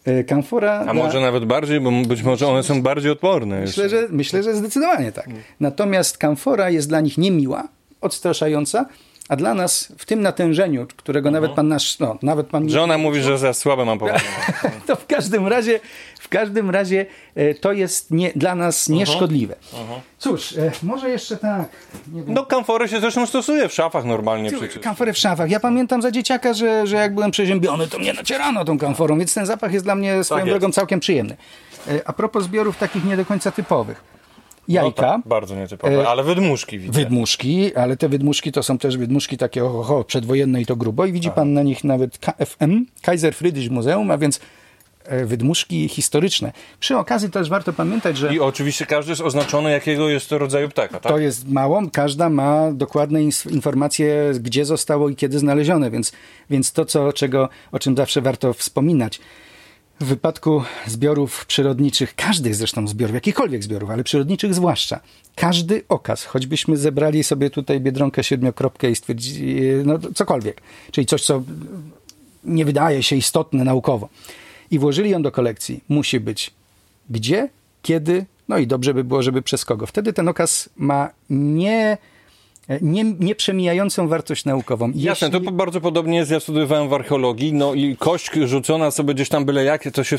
[0.08, 0.86] E, Kamfora...
[0.88, 3.60] A może nawet bardziej, bo być może one są bardziej odporne.
[3.60, 4.02] Myślę, jeszcze.
[4.02, 5.28] że, myślę, że zdecydowanie tak.
[5.60, 7.68] Natomiast kamfora jest dla nich niemiła,
[8.02, 8.86] odstraszająca,
[9.30, 12.70] a dla nas w tym natężeniu, którego nawet pan nasz, no, nawet pan...
[12.70, 14.30] Żona mówi, że za słabe mam powodzenie.
[14.88, 15.80] To w każdym razie,
[16.20, 19.56] w każdym razie e, to jest nie, dla nas nieszkodliwe.
[20.18, 21.70] Cóż, e, może jeszcze tak.
[22.28, 24.80] No kamfory się zresztą stosuje w szafach normalnie przecież.
[24.84, 25.50] Kamforę w szafach.
[25.50, 29.34] Ja pamiętam za dzieciaka, że, że jak byłem przeziębiony, to mnie nacierano tą kamforą, więc
[29.34, 30.60] ten zapach jest dla mnie swoją jest.
[30.60, 31.38] drogą całkiem przyjemny.
[31.88, 34.17] E, A propos zbiorów takich nie do końca typowych.
[34.68, 35.02] No Jajka.
[35.02, 37.00] tak, bardzo nietypowe, E, ale wydmuszki widzę.
[37.00, 41.12] Wydmuszki, ale te wydmuszki to są też wydmuszki takie oho, przedwojenne i to grubo i
[41.12, 44.40] widzi pan na nich nawet KFM, Kaiser Friedrich Muzeum, a więc
[45.06, 46.52] e, wydmuszki historyczne.
[46.80, 50.70] Przy okazji też warto pamiętać, że I oczywiście każdy jest oznaczony, jakiego jest to rodzaju
[50.70, 51.12] ptaka, tak?
[51.12, 56.12] to jest mało, każda ma dokładne informacje, gdzie zostało i kiedy znalezione, więc,
[56.50, 59.20] więc to, co, czego, o czym zawsze warto wspominać.
[60.00, 65.00] W wypadku zbiorów przyrodniczych, każdych zresztą zbiorów, jakichkolwiek zbiorów, ale przyrodniczych zwłaszcza,
[65.36, 71.44] każdy okaz, choćbyśmy zebrali sobie tutaj biedronkę siedmiokropkę i stwierdzili, no cokolwiek, czyli coś, co
[72.44, 74.10] nie wydaje się istotne naukowo,
[74.72, 76.52] i włożyli ją do kolekcji, musi być
[77.10, 77.50] gdzie,
[77.82, 79.86] kiedy, no i dobrze by było, żeby przez kogo.
[79.86, 81.98] Wtedy ten okaz ma nie,
[82.82, 84.92] nie, nieprzemijającą wartość naukową.
[84.96, 89.14] Jasne, to Jeśli- bardzo podobnie jest, ja studiowałem w archeologii, no i kość rzucona sobie
[89.14, 90.18] gdzieś tam byle jak, to się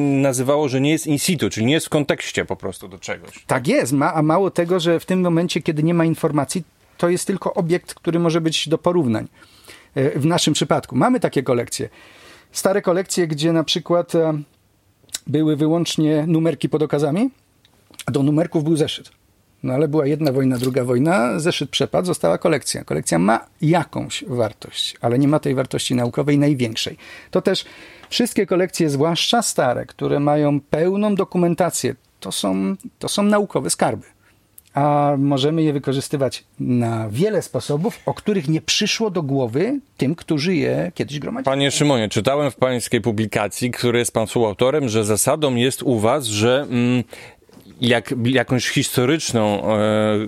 [0.00, 3.44] nazywało, że nie jest in situ, czyli nie jest w kontekście po prostu do czegoś.
[3.46, 6.62] Tak jest, ma, a mało tego, że w tym momencie, kiedy nie ma informacji,
[6.98, 9.28] to jest tylko obiekt, który może być do porównań.
[9.94, 11.88] E, W naszym przypadku mamy takie kolekcje.
[12.52, 14.38] Stare kolekcje, gdzie na przykład e,
[15.26, 17.30] były wyłącznie numerki pod okazami,
[18.06, 19.10] a do numerków był zeszyt.
[19.66, 22.84] No ale była jedna wojna, druga wojna, zeszyt przepadł, została kolekcja.
[22.84, 26.96] Kolekcja ma jakąś wartość, ale nie ma tej wartości naukowej największej.
[27.30, 27.64] To też
[28.08, 34.06] wszystkie kolekcje, zwłaszcza stare, które mają pełną dokumentację, to są, to są naukowe skarby.
[34.74, 40.54] A możemy je wykorzystywać na wiele sposobów, o których nie przyszło do głowy tym, którzy
[40.54, 41.44] je kiedyś gromadzili.
[41.44, 46.24] Panie Szymonie, czytałem w pańskiej publikacji, który jest pan współautorem, że zasadą jest u was,
[46.24, 47.04] że mm,
[47.80, 49.78] jak jakąś historyczną e,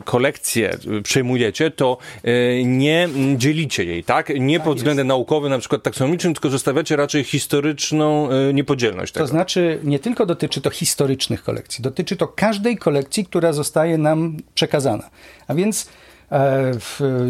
[0.04, 4.32] kolekcję przejmujecie, to e, nie dzielicie jej, tak?
[4.40, 9.26] Nie pod względem naukowym, na przykład taksonomicznym, tylko że stawiacie raczej historyczną e, niepodzielność tego.
[9.26, 14.36] To znaczy, nie tylko dotyczy to historycznych kolekcji, dotyczy to każdej kolekcji, która zostaje nam
[14.54, 15.10] przekazana.
[15.48, 15.88] A więc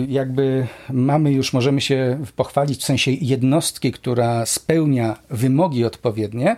[0.09, 6.57] jakby mamy już, możemy się pochwalić w sensie jednostki, która spełnia wymogi odpowiednie,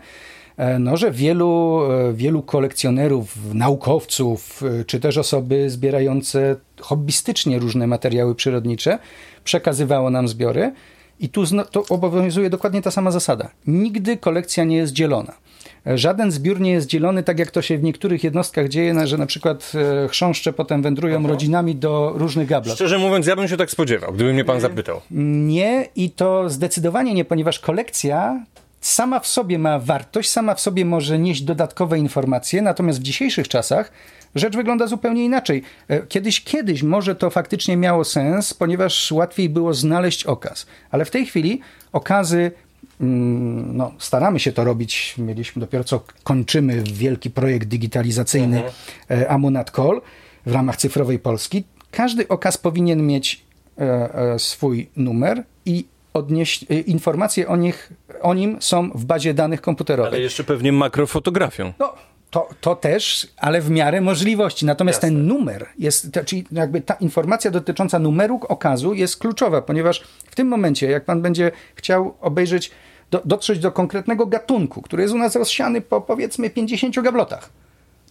[0.79, 8.35] no, że wielu, e, wielu kolekcjonerów, naukowców, e, czy też osoby zbierające hobbystycznie różne materiały
[8.35, 8.99] przyrodnicze
[9.45, 10.73] przekazywało nam zbiory.
[11.21, 13.51] I tu to obowiązuje dokładnie ta sama zasada.
[13.67, 15.33] Nigdy kolekcja nie jest dzielona.
[15.87, 19.19] E, Żaden zbiór nie jest dzielony tak, jak to się w niektórych jednostkach dzieje, że
[19.19, 19.73] na przykład
[20.05, 22.75] e, chrząszcze potem wędrują rodzinami do różnych gablot.
[22.75, 25.01] Szczerze mówiąc, ja bym się tak spodziewał, gdyby mnie pan zapytał.
[25.11, 28.45] Nie i to zdecydowanie nie, ponieważ kolekcja
[28.81, 33.49] sama w sobie ma wartość, sama w sobie może nieść dodatkowe informacje, natomiast w dzisiejszych
[33.49, 33.93] czasach
[34.35, 35.63] rzecz wygląda zupełnie inaczej.
[35.89, 41.11] E, Kiedyś, kiedyś może to faktycznie miało sens, ponieważ łatwiej było znaleźć okaz, ale w
[41.11, 41.61] tej chwili
[41.93, 42.51] okazy
[43.01, 45.15] mm, no, staramy się to robić.
[45.19, 48.63] Mieliśmy dopiero co kończymy wielki projekt digitalizacyjny
[49.09, 49.33] mhm.
[49.33, 50.01] Amunat Call
[50.47, 51.65] w ramach cyfrowej Polski.
[51.91, 53.45] Każdy okaz powinien mieć
[53.79, 59.35] e, e, swój numer i odnieść, e, informacje o, nich, o nim są w bazie
[59.35, 60.13] danych komputerowej.
[60.13, 61.73] Ale jeszcze pewnie makrofotografią.
[61.79, 61.95] No,
[62.31, 64.67] to, to też, ale w miarę możliwości.
[64.67, 70.05] Natomiast ten numer jest, to, czyli jakby ta informacja dotycząca numeru okazu jest kluczowa, ponieważ
[70.31, 72.71] w tym momencie, jak pan będzie chciał obejrzeć,
[73.11, 77.51] do, dotrzeć do konkretnego gatunku, który jest u nas rozsiany po powiedzmy 50 gablotach,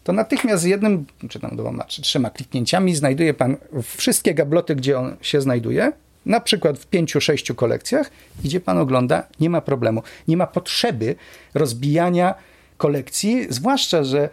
[0.04, 5.00] to natychmiast z jednym, czy tam dwoma, czy trzema kliknięciami znajduje pan wszystkie gabloty, gdzie
[5.00, 5.92] on się znajduje,
[6.26, 8.12] na przykład w pięciu, sześciu kolekcjach,
[8.44, 10.04] gdzie pan ogląda, nie ma problemu.
[10.28, 11.16] Nie ma potrzeby
[11.54, 12.36] rozbijania
[12.78, 14.30] kolekcji, zwłaszcza, że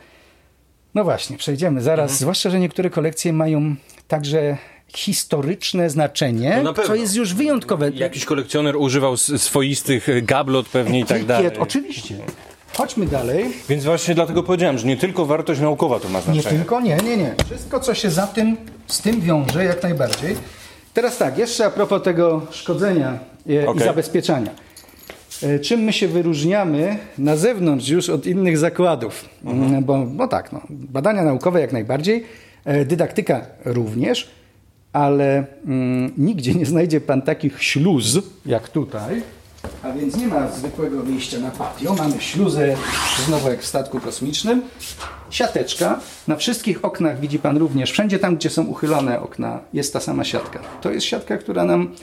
[0.94, 2.18] no właśnie, przejdziemy zaraz, Mhm.
[2.18, 3.74] zwłaszcza, że niektóre kolekcje mają
[4.08, 4.56] także
[4.96, 7.90] historyczne znaczenie, No co jest już wyjątkowe.
[7.94, 11.50] Jakiś kolekcjoner używał swoistych e, gablot pewnie i tak dalej.
[11.58, 12.14] Oczywiście.
[12.74, 13.44] Chodźmy dalej.
[13.68, 16.58] Więc właśnie dlatego powiedziałem, że nie tylko wartość naukowa to ma Nie znaczenie.
[16.58, 17.34] tylko, nie, nie, nie.
[17.46, 20.36] Wszystko, co się za tym, z tym wiąże, jak najbardziej.
[20.96, 24.50] Teraz tak, jeszcze a propos tego szkodzenia e, i zabezpieczania.
[25.42, 29.24] E, Czym my się wyróżniamy na zewnątrz już od innych zakładów?
[29.44, 32.24] Mm, Bo, bo tak, no, badania naukowe jak najbardziej,
[32.64, 34.30] e, dydaktyka również,
[34.92, 39.22] ale mm, nigdzie nie znajdzie pan takich śluz jak tutaj.
[39.86, 41.94] A więc nie ma zwykłego wyjścia na patio.
[41.94, 42.76] Mamy śluzę,
[43.26, 44.62] znowu jak w statku kosmicznym.
[45.30, 46.00] Siateczka.
[46.28, 50.24] Na wszystkich oknach widzi pan również, wszędzie tam, gdzie są uchylone okna, jest ta sama
[50.24, 50.58] siatka.
[50.80, 51.94] To jest siatka, która nam,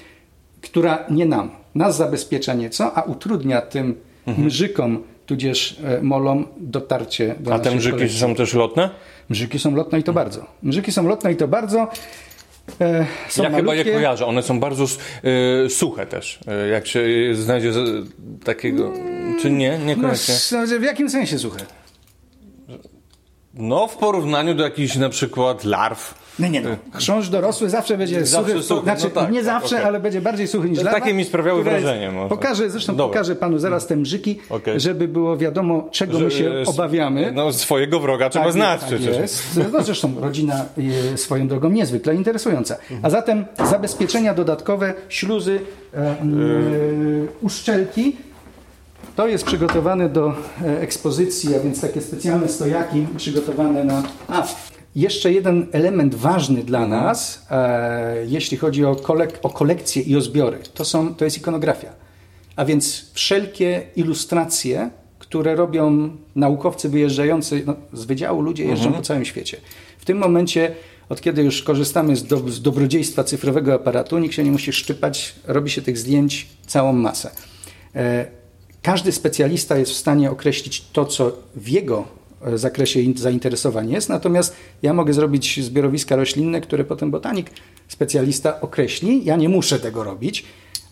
[0.62, 3.96] która nie nam, nas zabezpiecza nieco, a utrudnia tym
[4.38, 8.20] mrzykom, tudzież e, molom dotarcie do A te mrzyki kolekcji.
[8.20, 8.90] są też lotne?
[9.30, 10.46] Mrzyki są lotne i to bardzo.
[10.64, 11.88] Mrzyki są lotne i to bardzo.
[12.82, 14.26] E, są ja chyba je kojarzę.
[14.26, 16.40] One są bardzo e, suche też.
[16.48, 18.08] E, jak się znajdzie z,
[18.44, 18.94] takiego...
[19.42, 19.78] Czy nie?
[19.86, 21.60] Nie No, s- w jakim sensie suche?
[23.54, 26.24] No, w porównaniu do jakichś na przykład larw.
[26.40, 26.70] Nie, nie, no.
[26.94, 28.64] Chrząszcz dorosły zawsze będzie Zawsze suchy.
[28.64, 29.88] suchy, Znaczy, no tak, nie tak, zawsze, okej.
[29.88, 31.00] ale będzie bardziej suchy niż To lawa.
[31.00, 32.30] takie mi sprawiały wrażenie może.
[32.30, 33.14] Pokażę, zresztą Dobra.
[33.14, 34.80] pokażę panu zaraz te mrzyki, Okej.
[34.80, 37.32] żeby było wiadomo, czego my się Że, e, obawiamy.
[37.32, 39.18] No, swojego wroga trzeba Tak znać tak przecież.
[39.18, 39.60] jest.
[39.74, 40.66] No zresztą rodzina
[41.14, 42.78] e, swoją drogą niezwykle interesująca.
[43.02, 45.60] A zatem zabezpieczenia dodatkowe, śluzy,
[45.94, 46.16] e, e,
[47.42, 48.16] uszczelki.
[49.16, 54.04] To jest przygotowane do e, ekspozycji, a więc takie specjalne stojaki przygotowane na...
[54.28, 54.48] A,
[54.96, 60.22] jeszcze jeden element ważny dla nas, e, jeśli chodzi o, kolek- o kolekcje i o
[60.22, 61.90] zbiory, to, są, to jest ikonografia.
[62.56, 69.26] A więc wszelkie ilustracje, które robią naukowcy wyjeżdżający no, z wydziału, ludzie jeżdżą po całym
[69.26, 69.58] świecie.
[69.98, 70.76] W tym momencie,
[71.10, 75.36] od kiedy już korzystamy z, do, z dobrodziejstwa cyfrowego aparatu, nikt się nie musi szczypać,
[75.48, 77.32] robi się tych zdjęć całą masę.
[77.96, 78.43] E,
[78.84, 82.06] każdy specjalista jest w stanie określić to, co w jego
[82.46, 87.50] e, zakresie in- zainteresowań jest, natomiast ja mogę zrobić zbiorowiska roślinne, które potem botanik,
[87.88, 89.26] specjalista określi.
[89.26, 90.46] Ja nie muszę tego robić,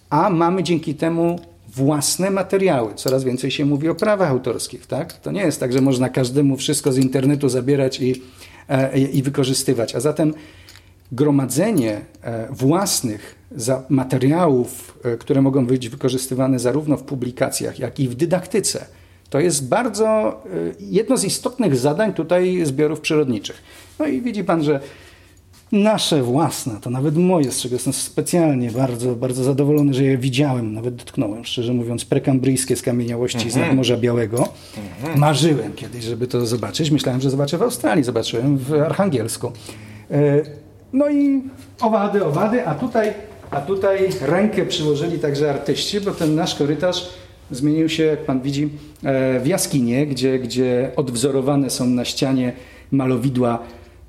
[0.10, 1.40] a mamy dzięki temu
[1.76, 2.94] własne materiały.
[2.96, 5.14] Coraz więcej się mówi o prawach autorskich, tak?
[5.14, 8.22] To nie jest tak, że można każdemu wszystko z internetu zabierać i,
[8.70, 9.96] e, i i wykorzystywać.
[9.96, 10.34] A zatem
[11.12, 13.36] gromadzenie e, własnych
[13.90, 18.86] materiałów, e, które mogą być wykorzystywane zarówno w publikacjach, jak i w dydaktyce,
[19.30, 20.38] to jest bardzo e,
[20.80, 23.62] jedno z istotnych zadań tutaj zbiorów przyrodniczych.
[24.00, 24.80] No i widzi pan, że
[25.72, 30.74] nasze własne, to nawet moje, z czego jestem specjalnie bardzo, bardzo zadowolony, że je widziałem,
[30.74, 34.48] nawet dotknąłem, szczerze mówiąc, prekambryjskie skamieniałości z Morza Białego.
[35.16, 36.92] Marzyłem kiedyś, żeby to zobaczyć.
[36.92, 39.52] Myślałem, że zobaczę w Australii, zobaczyłem w Archangelsku.
[40.94, 41.42] No i
[41.82, 43.14] owady, owady, a tutaj,
[43.52, 47.10] a tutaj rękę przyłożyli także artyści, bo ten nasz korytarz
[47.52, 48.70] zmienił się, jak pan widzi,
[49.04, 52.54] e, w jaskinię, gdzie, gdzie odwzorowane są na ścianie
[52.92, 53.60] malowidła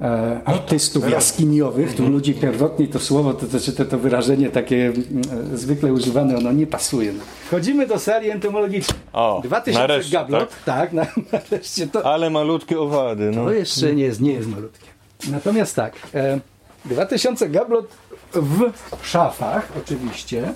[0.00, 1.94] e, artystów jaskiniowych.
[1.94, 5.04] Tu ludzi pierwotni to słowo, to, to, czy to, to wyrażenie takie mm,
[5.52, 7.12] e, zwykle używane, ono nie pasuje.
[7.46, 9.00] Wchodzimy do sali entomologicznej.
[9.12, 13.30] O, 2000 nareszcie, gablot, tak, na, nareszcie to, Ale malutkie owady.
[13.30, 13.44] No.
[13.44, 14.86] to jeszcze nie jest, nie jest malutkie.
[15.30, 16.40] Natomiast tak, e,
[16.84, 17.86] 2000 gablot
[18.34, 18.70] w
[19.02, 20.52] szafach oczywiście.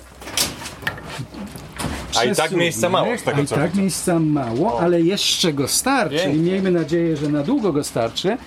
[2.19, 3.81] A i tak miejsca mało z tego, A i co tak widzę.
[3.81, 6.35] miejsca mało, ale jeszcze go starczy Pięknie.
[6.35, 8.37] i miejmy nadzieję, że na długo go starczy.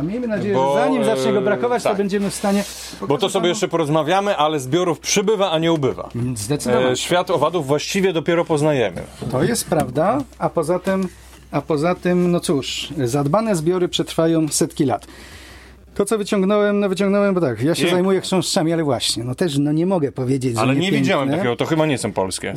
[0.00, 1.98] A miejmy nadzieję, Bo, że zanim e, zacznie go brakować, to tak.
[1.98, 2.64] będziemy w stanie...
[3.08, 6.08] Bo to sobie jeszcze porozmawiamy, ale zbiorów przybywa, a nie ubywa.
[6.34, 6.86] Zdecydowanie.
[6.90, 9.02] E, świat owadów właściwie dopiero poznajemy.
[9.30, 11.08] To jest prawda, a poza tym,
[11.50, 15.06] a poza tym, no cóż, zadbane zbiory przetrwają setki lat.
[16.02, 17.96] To, co wyciągnąłem, no wyciągnąłem, bo tak, ja się Piękne.
[17.96, 21.56] zajmuję chrząszczami, ale właśnie, no też no nie mogę powiedzieć, że Ale nie widziałem takiego,
[21.56, 22.54] to chyba nie są polskie.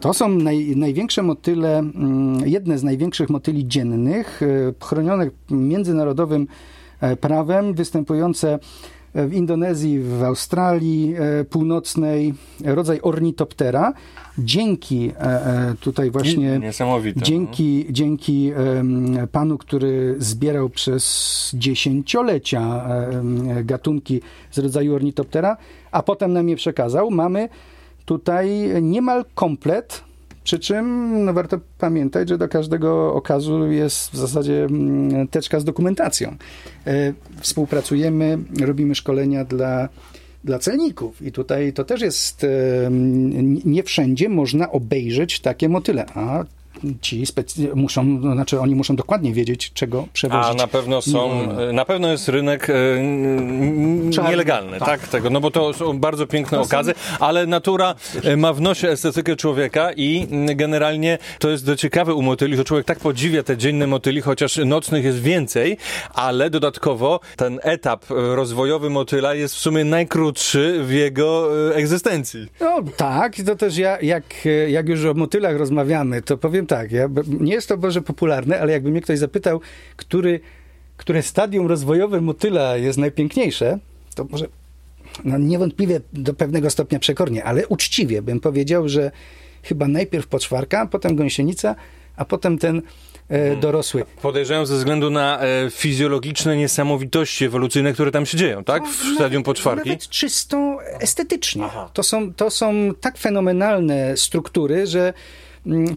[0.00, 6.46] To są naj, największe motyle, mm, jedne z największych motyli dziennych, e, chronionych międzynarodowym
[7.00, 8.58] e, prawem, występujące
[9.16, 13.92] w Indonezji, w Australii e, Północnej, rodzaj ornitoptera.
[14.38, 16.58] Dzięki e, e, tutaj właśnie
[17.16, 17.22] no.
[17.22, 22.88] Dzięki, dzięki em, panu, który zbierał przez dziesięciolecia
[23.64, 25.56] gatunki z rodzaju ornitoptera,
[25.90, 27.48] a potem nam je przekazał, mamy
[28.04, 30.05] tutaj niemal komplet.
[30.46, 35.64] Przy czym no, warto pamiętać, że do każdego okazu jest w zasadzie mm, teczka z
[35.64, 36.36] dokumentacją.
[36.86, 39.88] E, Współpracujemy, robimy szkolenia dla,
[40.44, 42.48] dla celników i tutaj to też jest, e,
[43.64, 46.44] nie wszędzie można obejrzeć takie motyle, a
[47.00, 47.24] ci
[47.74, 50.50] muszą, no, znaczy oni muszą dokładnie wiedzieć, czego przewozić.
[50.50, 52.74] A na pewno są, na pewno jest rynek e,
[54.12, 54.88] Czarny, nielegalny, tak.
[54.88, 55.08] tak.
[55.08, 59.36] tego, no bo to są bardzo piękne okazy, ale natura e, ma w nosie estetykę
[59.36, 63.56] człowieka i mm, generalnie to jest do ciekawe u motyli, że człowiek tak podziwia te
[63.56, 65.76] dzienne motyli, chociaż nocnych jest więcej,
[66.14, 72.46] ale dodatkowo ten etap e, rozwojowy motyla jest w sumie najkrótszy w jego egzystencji.
[72.60, 74.24] No tak, to też ja, jak,
[74.68, 77.08] jak już o motylach rozmawiamy, to powiem tak, ja,
[77.40, 79.60] nie jest to może popularne, ale jakby mnie ktoś zapytał,
[79.96, 80.40] który,
[80.96, 83.78] które stadium rozwojowe motyla jest najpiękniejsze,
[84.14, 84.46] to może
[85.24, 89.10] no niewątpliwie do pewnego stopnia przekornie, ale uczciwie bym powiedział, że
[89.62, 91.74] chyba najpierw poczwarka, potem gąsienica,
[92.16, 92.82] a potem ten
[93.28, 94.04] e, dorosły.
[94.22, 98.86] Podejrzewam ze względu na e, fizjologiczne niesamowitości ewolucyjne, które tam się dzieją, tak?
[98.86, 99.88] W stadium poczwarki.
[99.88, 101.64] Nawet czysto estetycznie.
[101.92, 105.12] To są, to są tak fenomenalne struktury, że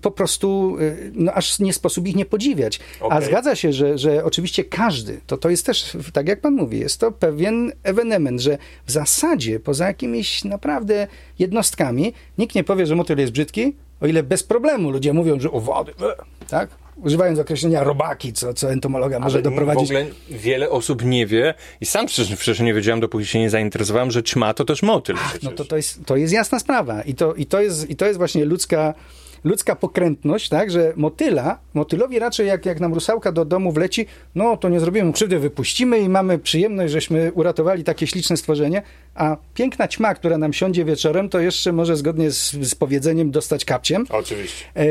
[0.01, 2.79] po prostu y, no, aż nie sposób ich nie podziwiać.
[3.01, 3.25] A Okej.
[3.25, 6.99] zgadza się, że, że oczywiście każdy, to, to jest też, tak jak pan mówi, jest
[6.99, 11.07] to pewien ewenement, że w zasadzie poza jakimiś naprawdę
[11.39, 15.51] jednostkami nikt nie powie, że motyl jest brzydki, o ile bez problemu ludzie mówią, że
[15.51, 16.15] owady, e,
[16.47, 16.69] tak?
[17.03, 21.53] Używając określenia robaki, co, co entomologa może Ale doprowadzić W ogóle wiele osób nie wie
[21.81, 25.15] i sam przecież, przecież nie wiedziałem, dopóki się nie zainteresowałem, że ćma to też motyl.
[25.15, 25.43] Przecież.
[25.43, 27.01] No to, to, jest, to jest jasna sprawa.
[27.01, 28.93] I to, i to, jest, i to jest właśnie ludzka,
[29.43, 34.57] ludzka pokrętność, tak, że motyla, motylowi raczej jak, jak nam rusałka do domu wleci, no
[34.57, 38.81] to nie zrobimy mu krzywdy, wypuścimy i mamy przyjemność, żeśmy uratowali takie śliczne stworzenie,
[39.15, 43.65] a piękna ćma, która nam siądzie wieczorem, to jeszcze może zgodnie z, z powiedzeniem dostać
[43.65, 44.05] kapciem.
[44.09, 44.65] Oczywiście.
[44.75, 44.83] E,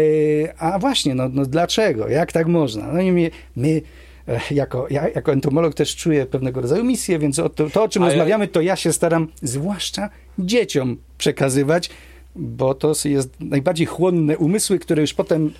[0.58, 2.08] a właśnie, no, no dlaczego?
[2.08, 2.92] Jak tak można?
[2.92, 3.82] No i my, my
[4.28, 7.88] e, jako, ja jako entomolog też czuję pewnego rodzaju misję, więc o to, to o
[7.88, 11.90] czym A rozmawiamy, to ja się staram zwłaszcza dzieciom przekazywać,
[12.36, 15.52] bo to jest najbardziej chłonne umysły, które już potem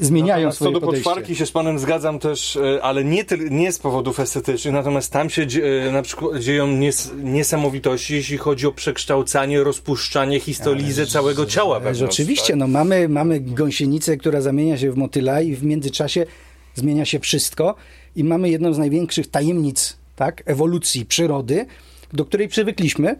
[0.00, 1.04] zmieniają co swoje do podejście.
[1.04, 5.30] poczwarki się z panem zgadzam też, e, ale nie, nie z powodów estetycznych, natomiast tam
[5.30, 5.46] się
[5.86, 12.02] e, na przykład dzieją nies, niesamowitości, jeśli chodzi o przekształcanie, rozpuszczanie, histolizę całego ciała Ależ
[12.02, 12.56] oczywiście, tak?
[12.56, 16.26] no mamy, mamy gąsienicę, która zamienia się w motyla i w międzyczasie
[16.74, 17.74] zmienia się wszystko
[18.16, 21.66] i mamy jedną z największych tajemnic tak, ewolucji przyrody,
[22.12, 23.16] do której przywykliśmy.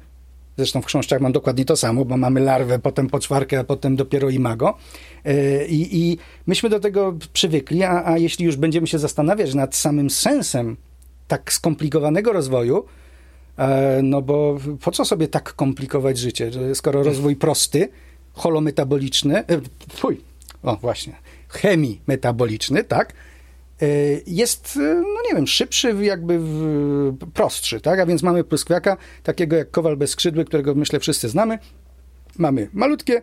[0.57, 4.31] Zresztą w chrząszczach mam dokładnie to samo, bo mamy larwę, potem poczwarkę, a potem dopiero
[4.31, 4.75] imago.
[5.25, 9.77] Yy, I, i myśmy do tego przywykli, a, a jeśli już będziemy się zastanawiać nad
[9.77, 10.77] samym sensem
[11.29, 12.85] tak skomplikowanego rozwoju,
[13.59, 17.89] E, No bo po co sobie tak komplikować życie, skoro rozwój prosty,
[18.33, 19.61] holometaboliczny, e,
[19.93, 20.21] fuj,
[20.63, 21.13] o właśnie,
[21.49, 23.15] chemii metaboliczny, tak, e,
[24.27, 26.41] jest, e, no nie wiem, szybszy, jakby
[27.35, 31.59] prostszy, tak, a więc mamy pluskwiaka, takiego jak kowal bez skrzydły, którego myślę wszyscy znamy,
[32.39, 33.23] mamy malutkie,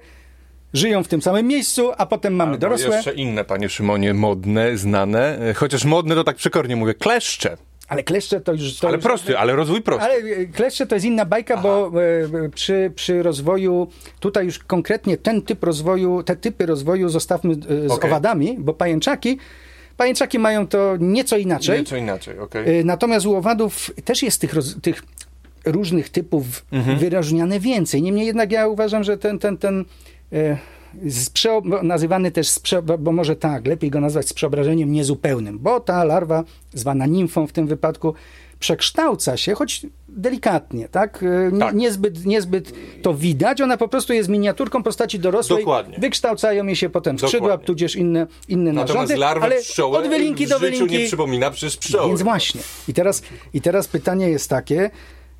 [0.73, 4.77] żyją w tym samym miejscu, a potem mamy Albo dorosłe, jeszcze inne, panie Szymonie, modne,
[4.77, 7.57] znane, e, chociaż modne to tak przekornie mówię, kleszcze.
[7.87, 8.79] ale kleszcze to już...
[8.79, 10.05] To Ale już prosty, ale rozwój prosty.
[10.05, 11.91] Ale e, kleszcze to jest inna bajka, bo
[12.45, 13.87] e, przy, przy rozwoju,
[14.19, 18.09] tutaj już konkretnie ten typ rozwoju, te typy rozwoju zostawmy e, z Okej.
[18.09, 19.37] owadami, bo pajęczaki,
[20.01, 21.79] pajęczaki mają to nieco inaczej.
[21.79, 22.35] Nieco inaczej.
[22.53, 25.03] E, Natomiast u owadów też jest tych, roz, tych
[25.65, 26.97] różnych typów Mhm.
[26.99, 28.01] wyróżniane więcej.
[28.01, 29.85] Niemniej jednak ja uważam, że ten, ten, ten
[30.33, 30.57] e,
[31.83, 35.79] nazywany też, z prze, bo bo może tak, lepiej go nazwać z przeobrażeniem niezupełnym, bo
[35.79, 38.13] ta larwa, zwana nimfą w tym wypadku,
[38.61, 41.23] przekształca się, choć delikatnie, tak?
[41.23, 41.75] E, Nie, Tak.
[41.75, 43.61] Niezbyt, niezbyt to widać.
[43.61, 45.59] Ona po prostu jest miniaturką postaci dorosłej.
[45.59, 45.97] Dokładnie.
[45.99, 47.65] Wykształcają jej się potem skrzydła, Dokładnie.
[47.67, 49.45] tudzież inne, inne Natomiast narządy.
[49.45, 50.97] ale pszczoły od wylinki do wylinki.
[50.97, 52.07] nie przypomina przecież pszczoły.
[52.07, 52.61] Więc właśnie.
[52.87, 53.21] I teraz,
[53.53, 54.89] I teraz pytanie jest takie,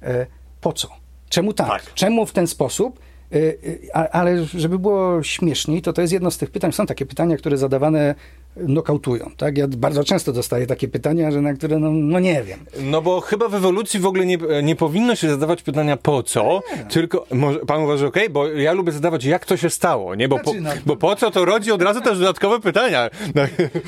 [0.03, 0.25] e,
[0.61, 0.87] po co?
[1.29, 1.67] Czemu tak?
[1.67, 1.93] Tak.
[1.93, 2.99] Czemu w ten sposób?
[3.31, 3.51] E, e,
[3.93, 6.71] a- ale żeby było śmieszniej, to to jest jedno z tych pytań.
[6.71, 8.15] Są takie pytania, które zadawane
[8.55, 9.31] nokautują.
[9.37, 9.57] Tak?
[9.57, 12.59] Ja bardzo często dostaję takie pytania, że na które no, no nie wiem.
[12.81, 16.61] No bo chyba w ewolucji w ogóle nie, nie powinno się zadawać pytania po co,
[16.89, 20.27] tylko może, pan uważa, okej, bo ja lubię zadawać jak to się stało, nie?
[20.27, 23.09] Bo, po, Znaczy, no- bo po co to rodzi od razu też dodatkowe pytania.
[23.35, 23.41] No,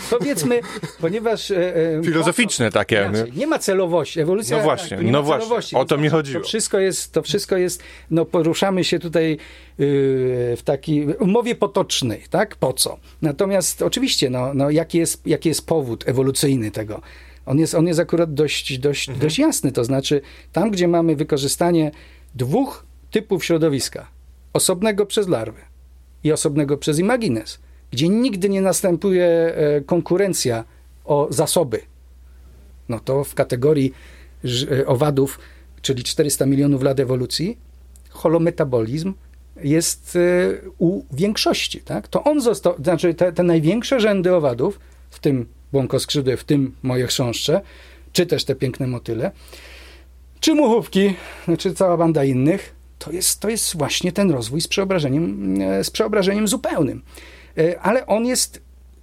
[0.10, 0.62] Powiedzmy,
[1.02, 1.52] ponieważ...
[1.52, 3.10] e, e, filozoficzne takie.
[3.10, 4.20] Inaczej, nie ma celowości.
[4.20, 6.42] Ewolucja No właśnie, nie no właśnie, celowości, o to mi znaczy, chodziło.
[6.42, 9.38] To wszystko jest, to wszystko jest, no poruszamy się tutaj yy,
[10.58, 12.56] w takiej umowie potocznej, tak?
[12.56, 12.98] Po co?
[13.22, 17.01] Natomiast oczywiście, no, no jaki, jest, jaki jest powód ewolucyjny tego?
[17.45, 19.22] On jest, on jest akurat dość, dość, Mhm.
[19.22, 21.91] dość jasny, to znaczy tam, gdzie mamy wykorzystanie
[22.36, 24.08] dwóch typów środowiska,
[24.54, 25.62] osobnego przez larwy
[26.24, 27.60] i osobnego przez imagines,
[27.91, 30.64] gdzie nigdy nie następuje e, konkurencja
[31.06, 31.80] o zasoby,
[32.89, 33.93] no to w kategorii
[34.72, 35.39] e, owadów,
[35.82, 37.58] czyli 400 milionów lat ewolucji,
[38.10, 39.14] holometabolizm
[39.62, 40.20] jest e,
[40.78, 41.82] u większości.
[41.82, 42.08] Tak?
[42.08, 44.80] To on został, znaczy te, te największe rzędy owadów,
[45.10, 47.62] w tym błąkoskrzydłe, w tym moje chrząszcze,
[48.14, 49.32] czy też te piękne motyle,
[50.39, 51.14] czy muchówki,
[51.58, 55.89] czy cała banda innych, to jest, to jest właśnie ten rozwój z przeobrażeniem, e, z
[55.91, 57.01] przeobrażeniem zupełnym.
[57.58, 58.62] E, Ale on jest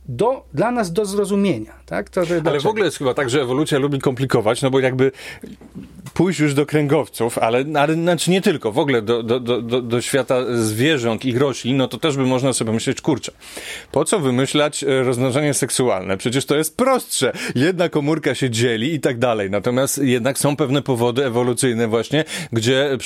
[0.09, 1.80] do, dla nas do zrozumienia.
[1.91, 2.11] Tak?
[2.11, 5.13] To, że Ale w ogóle jest chyba tak, że ewolucja lubi komplikować, no bo jakby
[6.15, 10.01] pójść już do kręgowców, ale, ale znaczy nie tylko, w ogóle do, do, do, do,
[10.01, 13.33] świata zwierząt i roślin, no to też by można sobie myśleć, kurczę,
[13.93, 16.17] po co wymyślać e, rozmnożenie seksualne?
[16.17, 17.33] Przecież to jest prostsze.
[17.55, 19.51] Jedna komórka się dzieli i tak dalej.
[19.51, 22.99] Natomiast jednak są pewne powody ewolucyjne właśnie, gdzie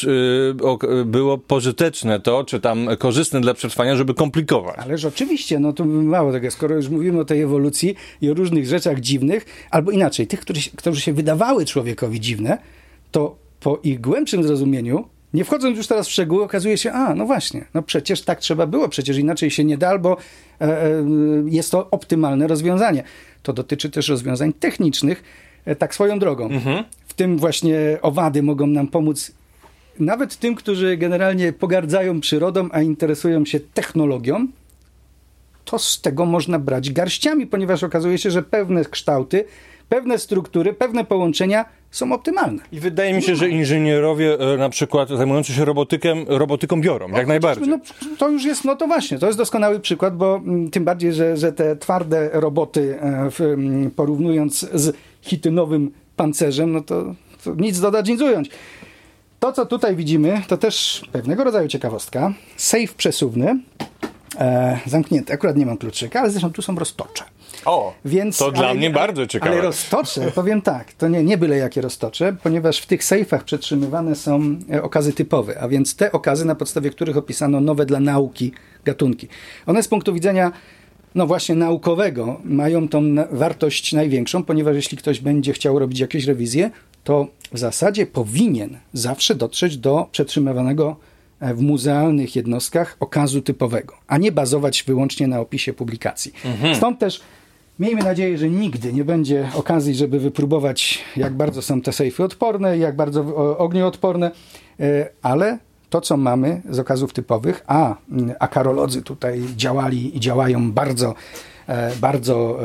[0.63, 4.79] ok, było pożyteczne to, czy tam korzystne dla przetrwania, żeby komplikować.
[4.79, 8.67] Ależ oczywiście, no to mało tego, skoro już mówimy o tej ewolucji i o różnych
[8.67, 12.59] rzeczach dziwnych, albo inaczej, tych, którzy, którzy się wydawały człowiekowi dziwne,
[13.11, 17.27] to po ich głębszym zrozumieniu, nie wchodząc już teraz w szczegóły, okazuje się, a no
[17.27, 20.17] właśnie, no przecież tak trzeba było, przecież inaczej się nie da, albo
[20.61, 21.05] e, e,
[21.47, 23.03] jest to optymalne rozwiązanie.
[23.43, 25.25] To dotyczy też rozwiązań technicznych,
[25.65, 26.49] e, tak swoją drogą.
[27.07, 29.33] W tym właśnie owady mogą nam pomóc
[29.99, 34.47] nawet tym, którzy generalnie pogardzają przyrodą, a interesują się technologią,
[35.65, 39.45] to z tego można brać garściami, ponieważ okazuje się, że pewne kształty,
[39.89, 42.63] pewne struktury, pewne połączenia są optymalne.
[42.73, 47.27] I wydaje mi się, że inżynierowie e, na przykład zajmujący się robotykiem, robotyką biorą, jak
[47.27, 47.69] najbardziej.
[47.69, 47.79] No,
[48.19, 51.37] to już jest, no to właśnie, to jest doskonały przykład, bo mm, tym bardziej, że,
[51.37, 57.81] że te twarde roboty, e, w, mm, porównując z hitynowym pancerzem, no to, to nic
[57.81, 58.51] dodać, nic ująć.
[59.41, 62.33] To, co tutaj widzimy, to też pewnego rodzaju ciekawostka.
[62.57, 63.61] Safe przesuwny,
[64.39, 65.33] e, zamknięty.
[65.33, 67.25] Akurat nie mam kluczyka, ale zresztą tu są roztocze.
[67.65, 69.53] O, Więc, to dla mnie bardzo ciekawe.
[69.53, 74.15] Ale roztocze, powiem tak, to nie, nie byle jakie roztocze, ponieważ w tych sejfach przetrzymywane
[74.15, 78.53] są e, okazy typowe, a więc te okazy, na podstawie których opisano nowe dla nauki
[78.85, 79.29] gatunki.
[79.67, 80.53] One z punktu widzenia
[81.15, 86.71] no właśnie naukowego mają tą wartość największą, ponieważ jeśli ktoś będzie chciał robić jakieś rewizje,
[87.05, 90.97] to w zasadzie powinien zawsze dotrzeć do przetrzymywanego
[91.55, 96.33] w muzealnych jednostkach okazu typowego, a nie bazować wyłącznie na opisie publikacji.
[96.75, 97.21] Stąd też
[97.79, 102.79] miejmy nadzieję, że nigdy nie będzie okazji, żeby wypróbować, jak bardzo są te sejfy odporne,
[102.79, 104.31] jak bardzo ognioodporne,
[104.81, 105.59] e, ale
[105.91, 111.15] to, co mamy z okazów typowych, a, mm, a karolodzy tutaj działali i działają bardzo,
[111.67, 112.59] e, bardzo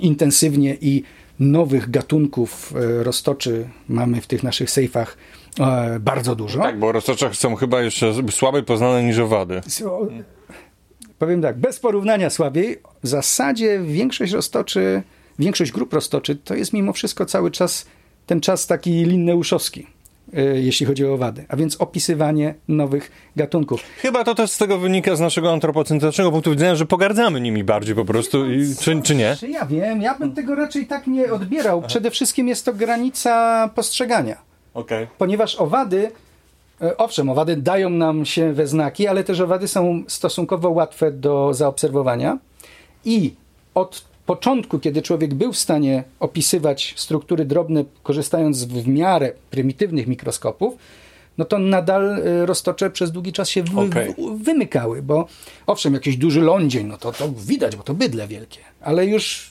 [0.00, 1.02] intensywnie i
[1.40, 5.16] nowych gatunków e, roztoczy mamy w tych naszych sejfach
[5.60, 6.60] e, bardzo dużo.
[6.60, 9.60] Tak, bo roztocze są chyba jeszcze słabiej poznane niż owady.
[9.68, 10.00] So,
[11.18, 15.02] powiem tak, bez porównania słabiej, w zasadzie większość roztoczy,
[15.38, 17.86] większość grup roztoczy to jest mimo wszystko cały czas
[18.26, 19.86] ten czas taki linneuszowski,
[20.38, 23.82] y, jeśli chodzi o owady, a więc opisywanie nowych gatunków.
[23.96, 27.94] Chyba to też z tego wynika z naszego antropocentrycznego punktu widzenia, że pogardzamy nimi bardziej
[27.94, 29.36] po prostu, i, czy, czy nie?
[29.48, 31.82] Ja wiem, ja bym tego raczej tak nie odbierał.
[31.82, 34.49] Przede wszystkim jest to granica postrzegania.
[34.74, 35.06] Okej.
[35.18, 36.10] ponieważ owady,
[36.82, 41.54] e, owszem, owady dają nam się we znaki, ale też owady są stosunkowo łatwe do
[41.54, 42.38] zaobserwowania
[43.04, 43.34] i
[43.74, 50.06] od początku, kiedy człowiek był w stanie opisywać struktury drobne, korzystając z w miarę prymitywnych
[50.06, 50.74] mikroskopów,
[51.38, 53.70] no to nadal e, roztocze przez długi czas się wy,
[54.18, 55.26] w- wymykały, bo
[55.66, 59.50] owszem, jakiś duży lądzień, no to, to widać, bo to bydle wielkie, ale już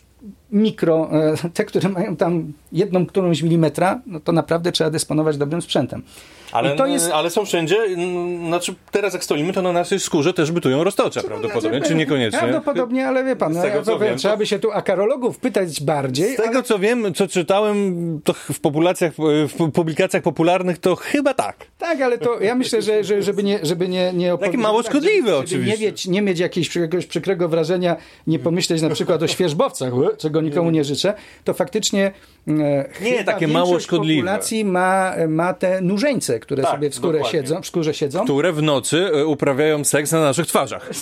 [0.51, 5.61] mikro, e, te, które mają tam jedną którąś milimetra, no to naprawdę trzeba dysponować dobrym
[5.61, 6.03] sprzętem.
[6.51, 10.51] Ale, jest ale są wszędzie, mm, znaczy teraz jak stoimy, to na naszej skórze też
[10.51, 12.39] bytują roztocze prawdopodobnie, czy niekoniecznie?
[12.39, 14.71] Prawdopodobnie, ale wie pan, Z no, tego, ja co powiem, wiem, trzeba by się tu
[14.71, 19.13] akarologów pytać bardziej, Z tego ale co wiem, co czytałem to w populacjach,
[19.47, 21.55] w publikacjach popularnych, to chyba tak.
[21.77, 25.27] tak, ale to ja myślę, że, że żeby nie, żeby nie, nie opowiadać, mało szkodliwe
[25.27, 25.77] żeby oczywiście.
[25.79, 27.95] Nie mieć, nie mieć jakiegoś, jakiegoś przykrego wrażenia,
[28.27, 31.13] nie pomyśleć na przykład o świeżbowcach, czego nikomu nie życzę,
[31.43, 32.11] to faktycznie
[32.47, 32.51] e,
[33.01, 34.21] Nie, takie mało szkodliwe.
[34.21, 38.23] populacji ma, ma te nużeńce, które Tak, sobie w, skórze siedzą, w skórze siedzą.
[38.23, 40.89] Które w nocy e, uprawiają seks na naszych twarzach.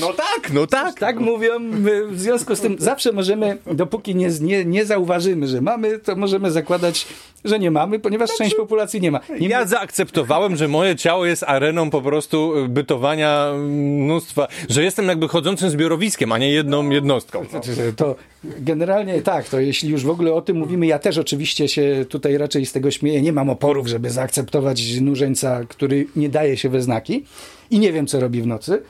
[0.00, 0.98] No tak, no tak.
[0.98, 5.60] Tak mówią, my w związku z tym zawsze możemy, dopóki nie, nie, nie zauważymy, że
[5.60, 7.06] mamy, to możemy zakładać,
[7.44, 9.20] że nie mamy, ponieważ część populacji nie ma.
[9.40, 15.08] Nie Ja zaakceptowałem, że moje ciało jest areną po prostu e, bytowania mnóstwa, że jestem
[15.08, 17.42] jakby chodzącym zbiorowiskiem, a nie jedną jednostką.
[17.42, 17.50] No.
[17.50, 21.68] Znaczy, To generalnie tak, to jeśli już w ogóle o tym mówimy, ja też oczywiście
[21.68, 23.22] się tutaj raczej z tego śmieję.
[23.22, 27.24] Nie mam oporów, żeby zaakceptować nużeńca, który nie daje się we znaki
[27.70, 28.82] i nie wiem, co robi w nocy.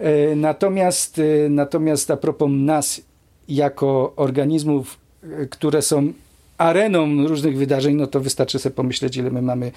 [0.00, 3.00] E, Natomiast, e, natomiast a propos nas
[3.48, 6.12] jako organizmów, e, które są
[6.58, 9.72] areną różnych wydarzeń, no to wystarczy sobie pomyśleć, ile my mamy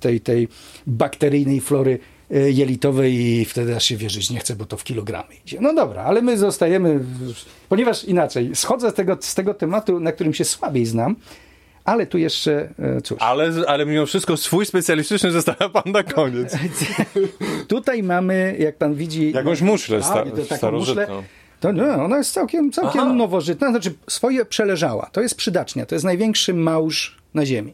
[0.00, 0.48] tej, tej
[0.86, 1.98] bakteryjnej flory
[2.52, 5.58] jelitowej i wtedy aż się wierzyć nie chce, bo to w kilogramy idzie.
[5.60, 7.00] No dobra, ale my zostajemy,
[7.68, 11.16] ponieważ inaczej, schodzę z tego, z tego tematu, na którym się słabiej znam,
[11.84, 16.56] ale tu jeszcze, e, cóż, Ale, ale mimo wszystko swój specjalistyczny zostawia pan na koniec.
[17.68, 19.32] tutaj mamy, jak pan widzi...
[19.32, 21.02] Jakąś muszlę Tak, sta- starożytną.
[21.02, 21.22] muszlę.
[21.60, 23.12] To nie, ona jest całkiem, całkiem Aha.
[23.12, 25.10] nowożytna, znaczy swoje przeleżała.
[25.12, 27.72] To jest przydacznia, to jest największy małż na ziemi.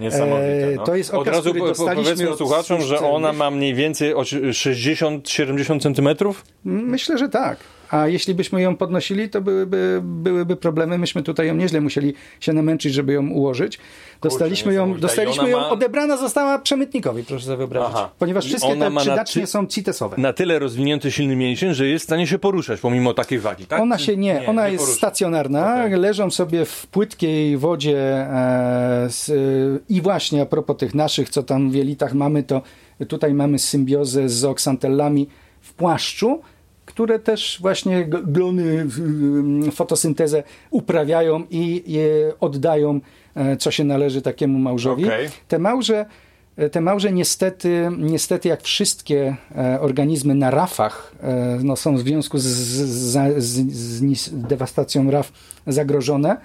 [0.00, 0.68] Niesamowite.
[0.68, 0.84] E, No.
[0.84, 5.80] to jest Od razu który powiedzmy od słuchaczom, że ona ma mniej więcej o 60-70
[5.82, 6.44] centymetrów.
[6.64, 7.58] Myślę, że tak.
[7.90, 10.98] A jeśli byśmy ją podnosili, to byłyby, byłyby problemy.
[10.98, 13.78] Myśmy tutaj ją nieźle musieli się namęczyć, żeby ją ułożyć.
[14.22, 14.98] Dostaliśmy ją, niesamowite.
[14.98, 17.90] I dostaliśmy ją ma- odebrana została przemytnikowi, proszę sobie wyobrazić.
[17.94, 18.10] Aha.
[18.18, 20.16] Ponieważ wszystkie te przydacznie ty- są CITESowe.
[20.18, 23.80] Na tyle rozwinięty silny mięsień, że jest w stanie się poruszać pomimo takiej wagi, tak?
[23.80, 24.98] Ona się nie, ona nie jest porusza.
[24.98, 26.00] stacjonarna, Okej.
[26.00, 29.34] leżą sobie w płytkiej wodzie e, s, e,
[29.88, 32.62] i właśnie a propos tych naszych, co tam w jelitach mamy, to
[33.08, 35.28] tutaj mamy symbiozę z oksantellami
[35.60, 36.40] w płaszczu,
[36.98, 38.86] które też właśnie glony,
[39.72, 43.00] fotosyntezę uprawiają i je oddają,
[43.34, 45.04] e, co się należy takiemu małżowi.
[45.04, 45.28] Okej.
[45.48, 46.06] Te małże,
[46.72, 52.38] te małże niestety, niestety jak wszystkie e, organizmy na rafach e, no, są w związku
[52.38, 55.32] z, z, z, z, dewastacją raf
[55.66, 56.36] zagrożone,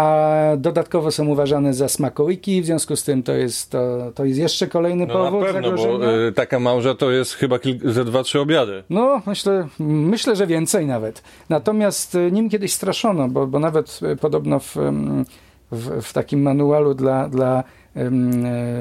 [0.00, 4.40] a dodatkowo są uważane za smakołyki, w związku z tym to jest, to, to jest
[4.40, 5.98] jeszcze kolejny No powód na pewno, zagrożenia.
[5.98, 8.84] bo y, taka małża to jest chyba ze dwa, trzy obiady.
[8.90, 11.22] No, myślę, myślę, że więcej nawet.
[11.48, 14.76] Natomiast e, nim kiedyś straszono, bo, bo nawet e, podobno w,
[15.70, 17.64] w, w takim manualu dla, dla
[17.96, 18.10] e,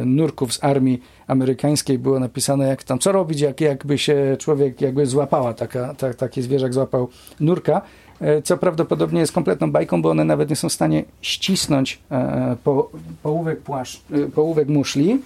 [0.06, 5.06] nurków z armii amerykańskiej było napisane, jak tam, co robić, jak, jakby się człowiek, jakby
[5.06, 7.08] złapała taka, ta, taki zwierzak złapał
[7.40, 7.84] nurka, e,
[8.44, 12.90] co prawdopodobnie jest kompletną bajką, bo one nawet nie są w stanie ścisnąć e, po,
[13.24, 15.20] połówek, płaszcz, e, połówek muszli.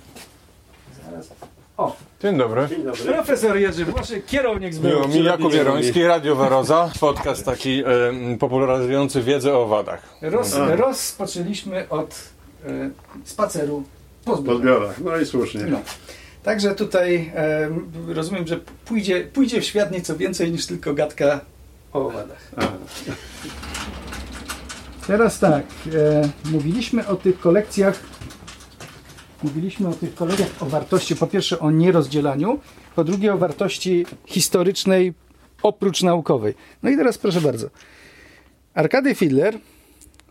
[1.06, 1.30] Zaraz.
[1.78, 2.68] O, Dzień dobry.
[3.06, 9.22] profesor Jerzy Włoszek, kierownik z Miło mi, Jakub Jeroński, Radio Waroza, podcast taki e, popularyzujący
[9.22, 10.10] wiedzę o owadach.
[10.22, 12.16] Roz, rozpoczęliśmy od
[12.66, 12.90] e,
[13.24, 13.84] spaceru
[14.26, 14.60] po Po zbiorach.
[14.60, 15.64] zbiorach, no i słusznie.
[15.64, 15.78] No.
[16.44, 17.70] Także tutaj e,
[18.08, 21.40] rozumiem, że pójdzie, pójdzie w świat nieco więcej niż tylko gadka
[21.94, 22.52] o owadach.
[25.08, 25.64] Teraz tak,
[25.94, 28.00] e, mówiliśmy o tych kolekcjach,
[29.44, 32.60] mówiliśmy o tych kolekcjach o wartości, po pierwsze o nierozdzielaniu,
[32.96, 35.14] po drugie o wartości historycznej
[35.64, 36.54] oprócz naukowej.
[36.84, 37.68] No i teraz proszę bardzo.
[38.74, 39.58] Arkady Fiedler,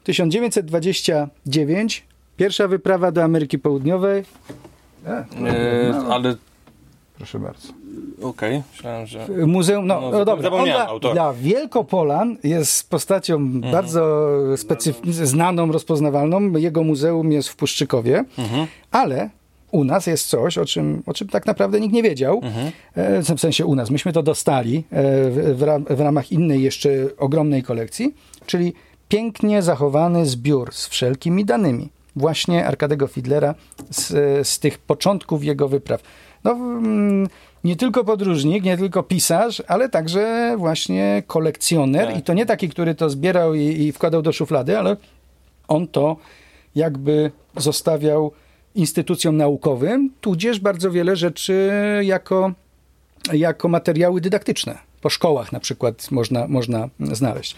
[0.04, 2.04] 1929,
[2.36, 4.24] pierwsza wyprawa do Ameryki Południowej.
[5.06, 6.36] E, E, ale
[7.22, 7.68] proszę bardzo.
[8.22, 9.28] okej, myślałem, że...
[9.46, 11.14] Muzeum, no, No, dobra, zapomniałem dla, autora.
[11.14, 13.72] dla Wielkopolan jest postacią Mhm.
[13.72, 14.00] bardzo
[14.56, 16.52] specyf- znaną, rozpoznawalną.
[16.52, 18.66] Jego muzeum jest w Puszczykowie, Mhm.
[18.90, 19.30] ale
[19.70, 22.40] u nas jest coś, o czym, o czym tak naprawdę nikt nie wiedział.
[22.42, 22.70] Mhm.
[22.94, 23.90] E, w sensie u nas.
[23.90, 24.82] Myśmy to dostali e,
[25.30, 28.14] w, w, ram- w ramach innej jeszcze ogromnej kolekcji,
[28.46, 28.72] czyli
[29.08, 31.88] pięknie zachowany zbiór z wszelkimi danymi.
[32.16, 33.54] Właśnie Arkadego Fiedlera
[33.90, 34.08] z,
[34.48, 36.02] z tych początków jego wypraw.
[36.44, 37.28] No, mm,
[37.64, 42.06] nie tylko podróżnik, nie tylko pisarz, ale także właśnie kolekcjoner.
[42.06, 42.18] Tak.
[42.18, 44.96] I to nie taki, który to zbierał i, i wkładał do szuflady, ale
[45.68, 46.16] on to
[46.74, 48.32] jakby zostawiał
[48.74, 51.70] instytucjom naukowym, tudzież bardzo wiele rzeczy
[52.02, 52.52] jako,
[53.32, 54.78] jako materiały dydaktyczne.
[55.00, 57.56] Po szkołach na przykład można, można znaleźć.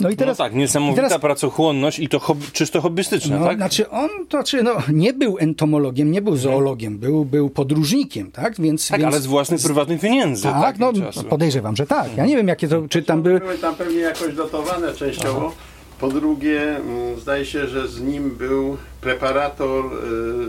[0.00, 0.38] No i teraz...
[0.38, 3.56] no tak, niesamowita i teraz, pracochłonność i to hobby, czysto hobbystyczna, no, tak?
[3.56, 8.60] Znaczy on to, czy no, nie był entomologiem, nie był zoologiem, był, był podróżnikiem, tak?
[8.60, 10.42] Więc, tak, więc, ale z własnych prywatnych pieniędzy.
[10.42, 11.24] Tak, no takiego czasu.
[11.24, 12.16] podejrzewam, że tak.
[12.16, 13.40] Ja nie wiem, jakie to, czy tam były...
[13.40, 15.52] Były tam pewnie jakoś dotowane częściowo.
[16.00, 19.90] Po drugie, mm, zdaje się, że z nim był preparator y,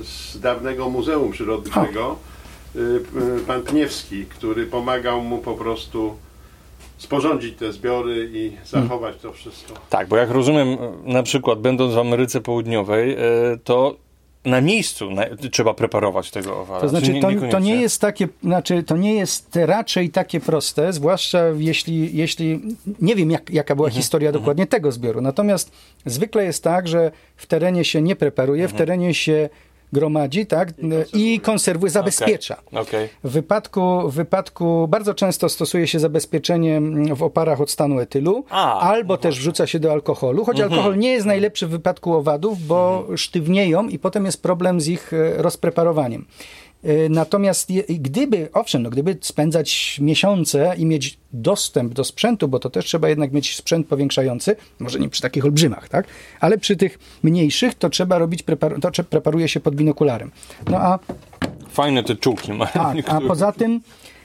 [0.03, 2.15] z dawnego Muzeum Przyrodniczego,
[2.75, 6.15] y, y, pan Pniewski, który pomagał mu po prostu
[7.05, 9.73] sporządzić te zbiory i zachować to wszystko.
[9.89, 13.17] Tak, bo jak rozumiem, na przykład będąc w Ameryce Południowej, e,
[13.63, 13.95] to
[14.45, 16.81] na miejscu na, trzeba preparować tego owala.
[16.81, 20.93] To znaczy, Czy to, to nie jest takie, znaczy, to nie jest raczej takie proste,
[20.93, 22.61] zwłaszcza jeśli, jeśli
[23.01, 25.21] nie wiem, jak, jaka była historia dokładnie tego zbioru.
[25.21, 25.71] Natomiast
[26.05, 29.49] zwykle jest tak, że w terenie się nie preparuje, w terenie się
[29.95, 30.69] gromadzi, tak,
[31.13, 32.55] i konserwuje, zabezpiecza.
[32.71, 33.09] Okej.
[33.23, 38.45] W wypadku, w wypadku bardzo często stosuje się zabezpieczenie mm, w oparach od stanu etylu,
[38.49, 42.67] A, albo też wrzuca się do alkoholu, choć alkohol nie jest najlepszy w wypadku owadów,
[42.67, 46.25] bo sztywnieją i potem jest problem z ich e, rozpreparowaniem.
[46.86, 52.69] E, Natomiast gdyby, owszem, no, gdyby spędzać miesiące i mieć dostęp do sprzętu, bo to
[52.69, 56.05] też trzeba jednak mieć sprzęt powiększający, może nie przy takich olbrzymach, tak?
[56.39, 60.31] ale przy tych mniejszych to trzeba robić, prepar- to preparuje się pod binokularem.
[60.69, 60.99] No a
[61.69, 62.71] Fajne te czułki mają.
[62.71, 63.27] tak, a niektóre.
[63.27, 63.81] poza tym,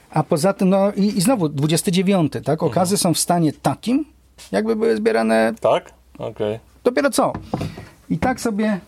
[0.09, 2.63] a poza tym, no i, i znowu 29, tak?
[2.63, 4.05] Okazy są w stanie takim,
[4.51, 5.93] jakby były zbierane Tak?
[6.17, 6.59] Okej.
[6.83, 7.33] dopiero co.
[8.09, 8.79] I tak sobie.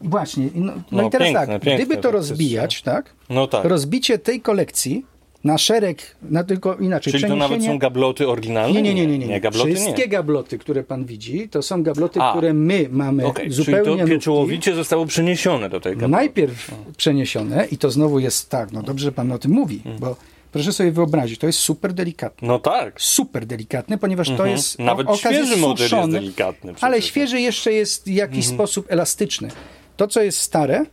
[0.00, 0.48] Właśnie.
[0.54, 3.10] No, no, No, i teraz piękne, tak, piękne gdyby to rozbijać, tak?
[3.30, 3.64] No tak.
[3.64, 5.06] Rozbicie tej kolekcji
[5.44, 7.12] na szereg, na tylko inaczej.
[7.12, 8.74] Czyli to nawet są gabloty oryginalne?
[8.74, 9.26] nie, nie, nie, nie, nie.
[9.26, 10.08] nie gabloty Wszystkie nie.
[10.08, 12.30] gabloty, które pan widzi, to są gabloty, A.
[12.32, 14.10] które my mamy Okej, zupełnie czyli to nówki.
[14.16, 16.12] pieczołowicie zostało przeniesione do tej gabloty.
[16.12, 19.98] Najpierw przeniesione i to znowu jest tak, no dobrze, że pan o tym mówi, Mhm.
[19.98, 20.16] bo
[20.52, 22.48] proszę sobie wyobrazić, to jest super delikatne.
[22.48, 23.00] No tak.
[23.00, 26.84] Super delikatne, ponieważ to jest Nawet o- świeży model jest delikatny przecież.
[26.84, 28.54] Ale świeży jeszcze jest w jakiś Mhm.
[28.54, 29.48] sposób elastyczny.
[29.96, 30.86] To, co jest stare,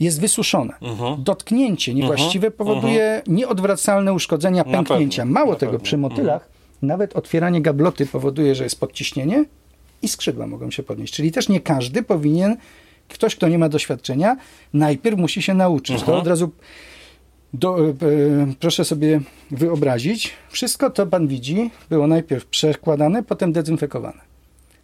[0.00, 0.74] jest wysuszone.
[0.82, 1.22] Mhm.
[1.22, 5.24] Dotknięcie niewłaściwe powoduje nieodwracalne uszkodzenia, Na pęknięcia.
[5.24, 5.84] Mało na tego, pewno.
[5.84, 9.44] przy motylach nawet otwieranie gabloty powoduje, że jest podciśnienie
[10.02, 11.14] i skrzydła mogą się podnieść.
[11.14, 12.56] Czyli też nie każdy powinien,
[13.08, 14.36] ktoś, kto nie ma doświadczenia,
[14.72, 15.96] najpierw musi się nauczyć.
[16.00, 16.06] Mhm.
[16.06, 16.50] To od razu
[17.54, 17.94] do, e, e,
[18.60, 19.20] proszę sobie
[19.50, 24.20] wyobrazić, wszystko to pan widzi było najpierw przekładane, potem dezynfekowane.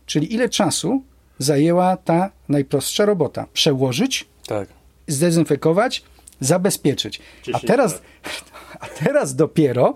[0.06, 1.02] Czyli ile czasu
[1.38, 3.46] zajęła ta najprostsza robota?
[3.52, 4.68] Przełożyć, Tak.
[5.08, 6.02] zdezynfekować,
[6.40, 7.20] zabezpieczyć.
[7.42, 8.02] A 10 teraz, lat.
[8.80, 9.94] a teraz dopiero,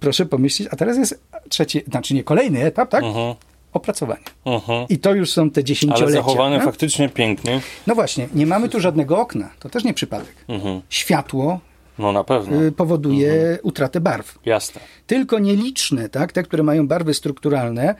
[0.00, 3.04] proszę pomyśleć, a teraz jest trzeci, znaczy nie kolejny etap, tak?
[3.72, 4.22] Opracowanie.
[4.44, 4.86] Mhm.
[4.88, 6.16] I to już są te Ale dziesięciolecia.
[6.22, 6.64] zachowane no?
[6.64, 7.60] faktycznie pięknie.
[7.86, 9.50] no właśnie, nie mamy tu żadnego okna.
[9.58, 10.34] To też nie przypadek.
[10.48, 10.80] Mhm.
[10.88, 11.60] Światło
[11.98, 12.62] No na pewno.
[12.62, 13.58] y, powoduje Mhm.
[13.62, 14.38] utratę barw.
[14.44, 14.80] Jasne.
[15.06, 17.94] Tylko nieliczne, tak, te, które mają barwy strukturalne,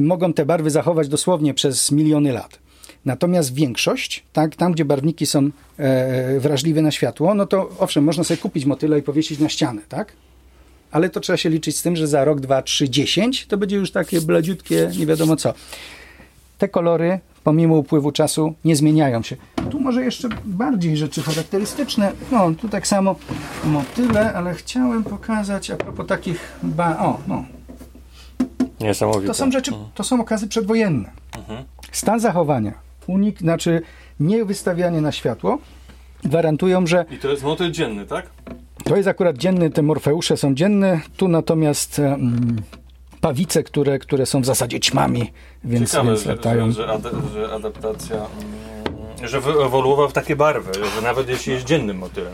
[0.00, 2.58] mogą te barwy zachować dosłownie przez miliony lat.
[3.04, 8.24] Natomiast większość, tak, tam gdzie barwniki są e, wrażliwe na światło, no to owszem, można
[8.24, 10.12] sobie kupić motyla i powiesić na ścianę, tak?
[10.90, 13.76] Ale to trzeba się liczyć z tym, że za rok, dwa, trzy, dziesięć to będzie
[13.76, 15.54] już takie bladziutkie, nie wiadomo co.
[16.58, 19.36] Te kolory, pomimo upływu czasu, nie zmieniają się.
[19.70, 22.12] Tu może jeszcze bardziej rzeczy charakterystyczne.
[22.32, 23.16] No, tu tak samo
[23.64, 26.58] motyle, ale chciałem pokazać a propos takich...
[26.62, 27.44] Ba- o, no,
[28.82, 29.26] Niesamowite.
[29.26, 31.10] to są rzeczy, to są okazy przedwojenne.
[31.92, 32.72] Stan zachowania,
[33.06, 33.82] unik, znaczy
[34.20, 35.58] nie wystawianie na światło,
[36.24, 38.26] gwarantują, że I to jest motyl dzienny, tak?
[38.84, 42.56] to jest akurat dzienny, te morfeusze są dzienne, tu natomiast mm,
[43.20, 45.32] pawice, które, które są w zasadzie ćmami,
[45.64, 46.72] więc, Ciekawe, więc że, latają.
[46.72, 48.28] że, że, że adaptacja, mm,
[49.28, 52.32] że wyewoluował w takie barwy, że nawet jeśli jest dziennym motylem.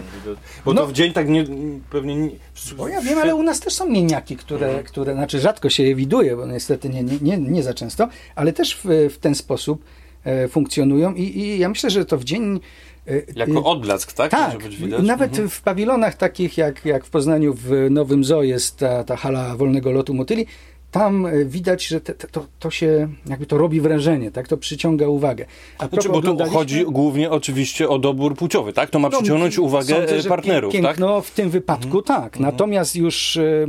[0.65, 0.81] Bo No.
[0.81, 1.45] to w dzień tak nie,
[1.91, 2.31] pewnie nie...
[2.77, 5.95] Bo ja wiem, ale u nas też są mieniaki, które, które znaczy rzadko się je
[5.95, 8.85] widuje, bo niestety nie, nie, nie, nie za często, ale też w,
[9.15, 9.85] w ten sposób
[10.25, 12.61] e, funkcjonują i, i ja myślę, że to w dzień...
[13.09, 14.31] e, Jako e, odblask, tak?
[14.31, 15.03] Tak, Może być widać?
[15.03, 15.49] nawet Mhm.
[15.49, 19.93] w pawilonach takich jak, jak w Poznaniu w Nowym Zoo jest ta, ta hala wolnego
[19.93, 20.47] lotu motyli,
[20.91, 24.57] tam e, widać, że te, te, to, to się, jakby to robi wrażenie, tak, to
[24.57, 25.47] przyciąga uwagę.
[25.79, 28.91] A Znaczy, bo tu chodzi głównie oczywiście o dobór płciowy, tak?
[28.91, 30.79] To ma no, przyciągnąć uwagę sądzę, e, partnerów, tak?
[30.79, 30.95] Mhm.
[30.95, 32.41] piękno w tym wypadku tak.
[32.41, 33.67] Natomiast już e,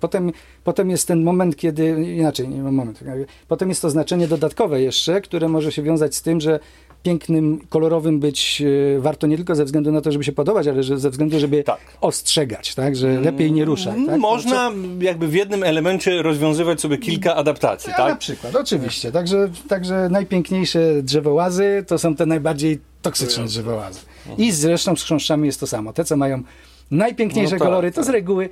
[0.00, 0.32] potem,
[0.64, 3.00] potem jest ten moment, kiedy, inaczej, nie moment,
[3.48, 6.60] potem jest to znaczenie dodatkowe jeszcze, które może się wiązać z tym, że
[7.02, 8.62] pięknym, kolorowym być
[8.96, 11.38] e, warto nie tylko ze względu na to, żeby się podobać, ale że ze względu,
[11.40, 11.80] żeby Tak.
[12.00, 13.94] ostrzegać, tak, że lepiej nie ruszać.
[13.94, 14.08] Tak?
[14.08, 18.18] Mm, Można jakby w jednym elemencie rozwiązywać sobie kilka adaptacji, Ja Na tak?
[18.18, 19.12] przykład, oczywiście.
[19.12, 24.00] Także, także najpiękniejsze drzewołazy to są te najbardziej toksyczne drzewołazy.
[24.38, 25.92] I zresztą z chrząszczami jest to samo.
[25.92, 26.42] Te, co mają
[26.90, 28.14] najpiękniejsze No tak, kolory, to z tak.
[28.14, 28.48] reguły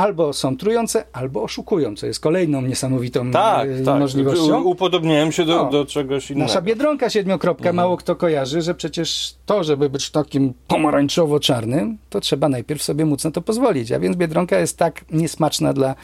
[0.00, 4.00] albo są trujące, albo oszukują, co jest kolejną niesamowitą Tak, e, tak.
[4.00, 4.62] możliwością.
[4.62, 5.70] Upodobniałem się do, No.
[5.70, 6.46] do czegoś innego.
[6.46, 12.48] Nasza biedronka siedmiokropka, mało kto kojarzy, że przecież to, żeby być takim pomarańczowo-czarnym, to trzeba
[12.48, 13.92] najpierw sobie móc na to pozwolić.
[13.92, 15.94] A więc biedronka jest tak niesmaczna dla,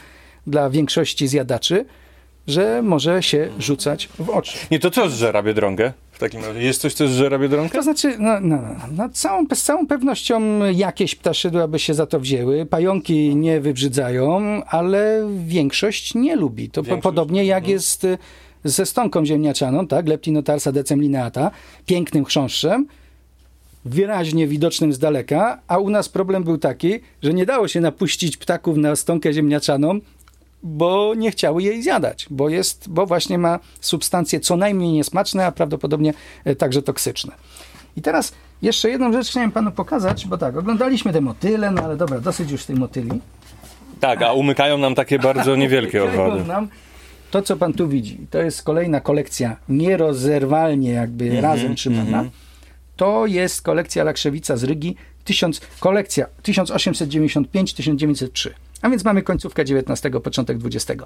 [0.47, 1.85] dla większości zjadaczy,
[2.47, 4.57] że może się rzucać w oczy.
[4.71, 5.93] Nie, to co zżera Biedronkę?
[6.11, 6.61] W takim razie.
[6.61, 7.77] Jest coś, co zżera Biedronkę?
[7.77, 12.05] To znaczy, no, no, no, no, całą, z całą pewnością jakieś ptaszydła by się za
[12.05, 12.65] to wzięły.
[12.65, 16.69] Pająki nie wybrzydzają, ale większość nie lubi.
[16.69, 18.17] To po, podobnie jak jest y,
[18.63, 20.07] ze stonką ziemniaczaną, tak?
[20.07, 21.51] Leptinotarsa decemlineata,
[21.85, 22.87] pięknym chrząszczem,
[23.85, 26.93] wyraźnie widocznym z daleka, a u nas problem był taki,
[27.23, 29.99] że nie dało się napuścić ptaków na stonkę ziemniaczaną,
[30.63, 35.51] bo nie chciały jej zjadać, bo, jest, bo właśnie ma substancje co najmniej niesmaczne, a
[35.51, 36.13] prawdopodobnie
[36.45, 37.33] e, także toksyczne.
[37.97, 41.97] I teraz jeszcze jedną rzecz chciałem panu pokazać, bo tak, oglądaliśmy te motyle, no ale
[41.97, 43.11] dobra, dosyć już tej motyli.
[43.99, 46.43] Tak, a umykają nam takie bardzo niewielkie owady.
[47.31, 52.25] To, co pan tu widzi, to jest kolejna kolekcja nierozerwalnie jakby Mhm, razem trzymana.
[52.95, 58.49] To jest kolekcja Lakrzewica z Rygi, 1000, kolekcja 1895-1903.
[58.81, 61.03] A więc mamy końcówkę XIX, początek XX.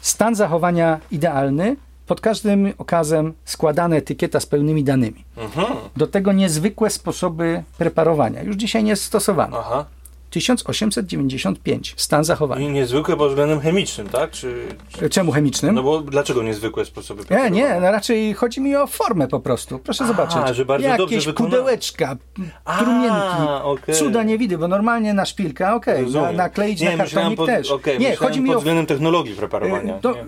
[0.00, 1.76] Stan zachowania idealny,
[2.06, 5.24] pod każdym okazem składana etykieta z pełnymi danymi.
[5.36, 5.66] Mhm.
[5.96, 9.56] Do tego niezwykłe sposoby preparowania, już dzisiaj nie stosowane.
[9.60, 9.84] Aha.
[10.32, 12.68] 1895, stan zachowania.
[12.68, 14.30] I niezwykłe pod względem chemicznym, tak?
[14.30, 14.66] Czy,
[14.98, 15.10] czy...
[15.10, 15.74] Czemu chemicznym?
[15.74, 17.74] No bo dlaczego niezwykłe sposoby Nie, preparowania?
[17.74, 19.78] nie, no raczej chodzi mi o formę po prostu.
[19.78, 20.56] Proszę A, zobaczyć.
[20.56, 21.56] że bardzo dobrze Jakieś wykonane.
[21.56, 22.16] pudełeczka,
[22.64, 23.94] A, trumienki, okej.
[23.94, 26.36] cuda nie widzę, bo normalnie na szpilkę, okej, na, Rozumiem.
[26.36, 27.70] nakleić nie, na kartonik pod, też.
[27.70, 28.58] okej, nie, chodzi mi pod o...
[28.58, 29.98] względem technologii preparowania.
[29.98, 30.24] To nie.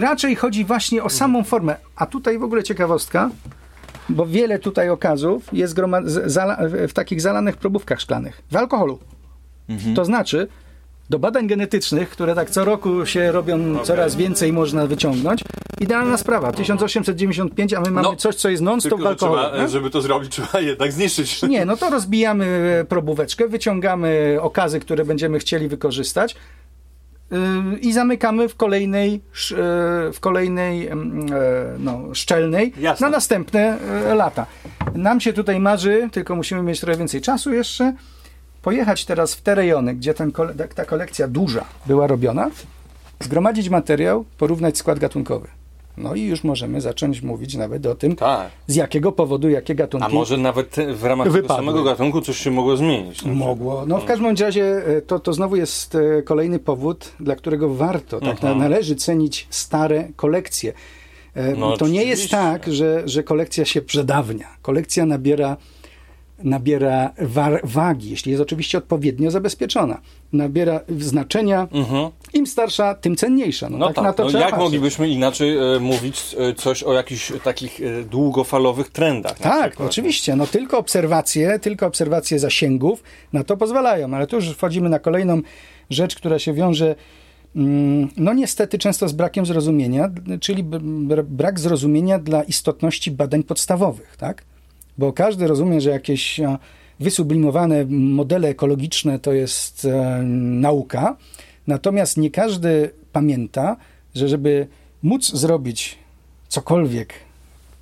[0.00, 1.76] raczej chodzi właśnie o samą formę.
[1.96, 3.30] A tutaj w ogóle ciekawostka,
[4.08, 8.98] bo wiele tutaj okazów jest groma- z- zala- w takich zalanych probówkach szklanych, w alkoholu.
[9.70, 9.94] Mhm.
[9.94, 10.48] To znaczy,
[11.10, 15.44] do badań genetycznych, które tak co roku się robią, coraz więcej można wyciągnąć,
[15.80, 16.52] idealna sprawa.
[16.52, 19.00] 1895, a my mamy No, coś, co jest non-stop
[19.62, 19.68] nie?
[19.68, 21.42] żeby to zrobić, trzeba jednak zniszczyć.
[21.42, 22.44] Nie, no to rozbijamy
[22.80, 26.36] e, probóweczkę, wyciągamy okazy, które będziemy chcieli wykorzystać
[27.30, 27.38] yy,
[27.80, 29.20] i zamykamy w kolejnej, e,
[30.12, 30.96] w kolejnej e,
[31.78, 33.06] no, szczelnej Jasne.
[33.06, 33.78] na następne
[34.14, 34.46] lata.
[34.94, 37.92] Nam się tutaj marzy, tylko musimy mieć trochę więcej czasu jeszcze,
[38.62, 40.32] pojechać teraz w te rejony, gdzie ten,
[40.74, 42.50] ta- kolekcja duża była robiona,
[43.20, 45.48] zgromadzić materiał, porównać skład gatunkowy.
[45.96, 48.50] No i już możemy zacząć mówić nawet o tym, Tak.
[48.66, 51.56] z jakiego powodu, jakie gatunki A może nawet w ramach tego Wypadły.
[51.66, 53.24] samego gatunku coś się mogło zmienić.
[53.24, 53.84] No, Mogło.
[53.86, 57.74] No w każdym bądź razie e, to, to znowu jest e, kolejny powód, dla którego
[57.74, 58.58] warto, tak Mhm.
[58.58, 60.72] na, należy cenić stare kolekcje.
[61.34, 64.48] E, No, to nie jest tak, że, że kolekcja się przedawnia.
[64.62, 65.56] Kolekcja nabiera,
[66.44, 67.10] nabiera
[67.64, 70.00] wagi, jeśli jest oczywiście odpowiednio zabezpieczona.
[70.32, 71.68] Nabiera znaczenia.
[71.72, 72.10] Mhm.
[72.34, 73.70] Im starsza, tym cenniejsza.
[73.70, 74.64] No, No tak, tak, na to no trzeba jak patrzeć.
[74.64, 79.38] moglibyśmy inaczej e, mówić e, coś o jakichś takich e, długofalowych trendach?
[79.38, 80.36] Tak, oczywiście.
[80.36, 85.40] No tylko obserwacje, tylko obserwacje zasięgów na to pozwalają, ale tu już wchodzimy na kolejną
[85.90, 86.94] rzecz, która się wiąże
[87.56, 90.10] mm, no niestety często z brakiem zrozumienia,
[90.40, 90.64] czyli
[91.24, 94.44] brak zrozumienia dla istotności badań podstawowych, tak?
[95.00, 96.58] Bo każdy rozumie, że jakieś a,
[97.00, 100.22] wysublimowane modele ekologiczne to jest e,
[100.68, 101.16] nauka,
[101.66, 103.76] natomiast nie każdy pamięta,
[104.14, 104.66] że żeby
[105.02, 105.98] móc zrobić
[106.48, 107.14] cokolwiek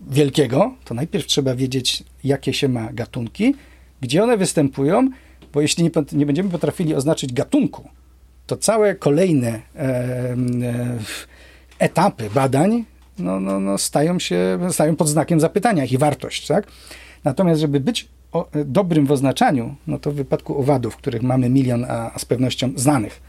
[0.01, 3.55] wielkiego, to najpierw trzeba wiedzieć, jakie się ma gatunki,
[4.01, 5.11] gdzie one występują,
[5.53, 7.89] bo jeśli nie, nie będziemy potrafili oznaczyć gatunku,
[8.47, 10.99] to całe kolejne e, e,
[11.79, 12.85] etapy badań
[13.19, 16.66] no, no, no stają się stają pod znakiem zapytania ich wartość, tak?
[17.25, 21.51] Natomiast, żeby być o, e, dobrym w oznaczaniu, no to w wypadku owadów, których mamy
[21.51, 23.21] milion, a, a z pewnością znanych,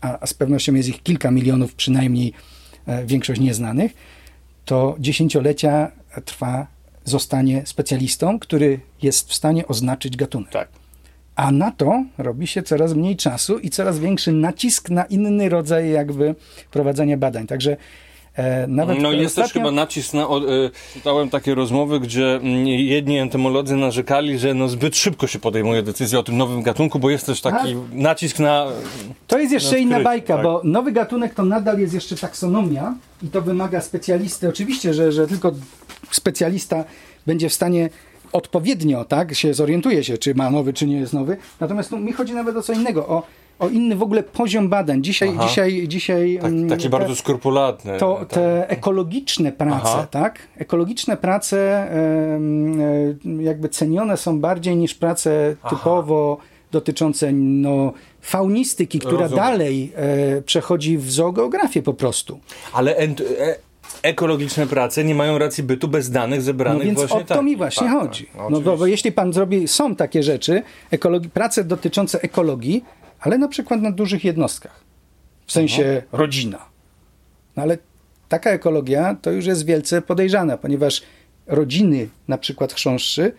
[0.00, 2.32] a, a z pewnością jest ich kilka milionów, przynajmniej
[2.86, 3.92] e, większość nieznanych,
[4.64, 5.90] to dziesięciolecia
[6.24, 6.66] trwa
[7.04, 10.50] zostanie specjalistą, który jest w stanie oznaczyć gatunek.
[10.50, 10.68] Tak.
[11.36, 15.90] A na to robi się coraz mniej czasu i coraz większy nacisk na inny rodzaj
[15.90, 16.34] jakby
[16.70, 17.46] prowadzenia badań.
[17.46, 17.76] Także
[18.68, 20.28] nawet No jest też ostatnio- chyba nacisk na...
[20.28, 25.38] o- e, Czytałem takie rozmowy, gdzie mm, jedni entomolodzy narzekali, że no zbyt szybko się
[25.38, 28.66] podejmuje decyzja o tym nowym gatunku, bo jest też taki nacisk na...
[29.26, 30.42] To jest jeszcze na inna bajka, tak.
[30.44, 34.48] bo nowy gatunek to nadal jest jeszcze taksonomia i to wymaga specjalisty.
[34.48, 35.52] Oczywiście, że, że tylko
[36.10, 36.84] specjalista
[37.26, 37.90] będzie w stanie
[38.32, 41.36] odpowiednio, tak, się zorientuje się, czy ma nowy, czy nie jest nowy.
[41.60, 43.22] Natomiast tu mi chodzi nawet o co innego, o,
[43.60, 45.02] o inny w ogóle poziom badań.
[45.02, 45.48] Dzisiaj, Aha.
[45.48, 47.98] dzisiaj, dzisiaj Tak, mm, takie te- bardzo skrupulatne.
[47.98, 48.28] to tak.
[48.28, 50.06] te ekologiczne prace, Aha.
[50.10, 50.38] tak?
[50.58, 52.40] Ekologiczne prace e,
[53.42, 56.38] jakby cenione są bardziej niż prace typowo
[56.70, 59.44] dotyczące no, faunistyki, która Rozumiem.
[59.44, 62.38] dalej e, przechodzi w zoogeografię po prostu.
[62.72, 63.56] Ale ent, e,
[64.02, 67.42] ekologiczne prace nie mają racji bytu bez danych zebranych No więc właśnie o to tak.
[67.44, 68.26] mi właśnie Tak, chodzi.
[68.26, 72.84] tak, no bo, jeśli pan zrobi, są takie rzeczy, ekologi- prace dotyczące ekologii,
[73.20, 74.80] ale na przykład na dużych jednostkach,
[75.46, 76.02] w sensie Mhm.
[76.12, 76.58] rodzina.
[77.56, 77.78] No ale
[78.28, 81.02] taka ekologia to już jest wielce podejrzana, ponieważ
[81.46, 83.32] rodziny, na przykład chrząszczy,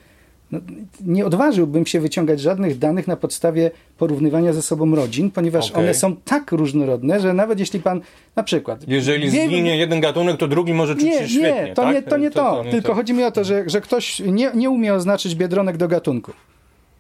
[0.52, 0.60] no,
[1.06, 5.84] nie odważyłbym się wyciągać żadnych danych na podstawie porównywania ze sobą rodzin, ponieważ Okej.
[5.84, 8.02] one są tak różnorodne, że nawet jeśli pan
[8.36, 8.88] na przykład...
[8.88, 11.96] Jeżeli wie- zginie jeden gatunek, to drugi może czuć nie, się świetnie, nie, to, tak?
[11.96, 12.64] nie, to nie to.
[12.64, 12.94] nie Tylko to.
[12.96, 16.32] chodzi mi o to, że, że ktoś nie, nie umie oznaczyć biedronek do gatunku,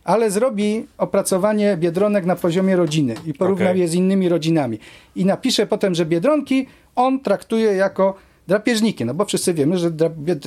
[0.03, 3.81] ale zrobi opracowanie biedronek na poziomie rodziny i porówna Okej.
[3.81, 4.79] je z innymi rodzinami.
[5.15, 8.15] I napisze potem, że biedronki on traktuje jako
[8.47, 9.91] drapieżniki, no bo wszyscy wiemy, że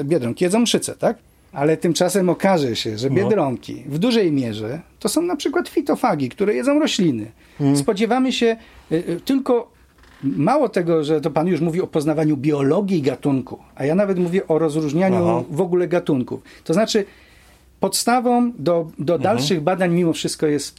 [0.04, 1.16] biedronki jedzą mszyce, tak?
[1.52, 3.16] Ale tymczasem okaże się, że No.
[3.16, 7.30] biedronki w dużej mierze to są na przykład fitofagi, które jedzą rośliny.
[7.60, 7.76] Mm.
[7.76, 8.56] Spodziewamy się
[8.92, 9.74] y, y, tylko
[10.24, 14.48] Mało tego, że to pan już mówi o poznawaniu biologii gatunku, a ja nawet mówię
[14.48, 15.42] o rozróżnianiu Aha.
[15.50, 16.42] w ogóle gatunków.
[16.64, 17.04] To znaczy,
[17.84, 20.78] podstawą do, do dalszych badań mimo wszystko jest,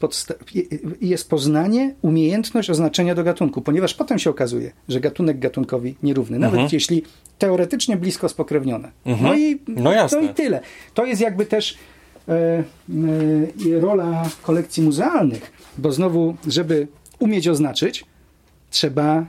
[1.01, 6.73] jest poznanie, umiejętność oznaczenia do gatunku, ponieważ potem się okazuje, że gatunek gatunkowi nierówny, nawet
[6.73, 7.03] jeśli
[7.39, 8.91] teoretycznie blisko spokrewnione.
[9.21, 10.19] No i No jasne.
[10.19, 10.59] to i tyle.
[10.93, 11.77] To jest jakby też
[12.27, 12.63] e, e,
[13.79, 16.87] rola kolekcji muzealnych, bo znowu, żeby
[17.19, 18.05] umieć oznaczyć,
[18.69, 19.25] trzeba,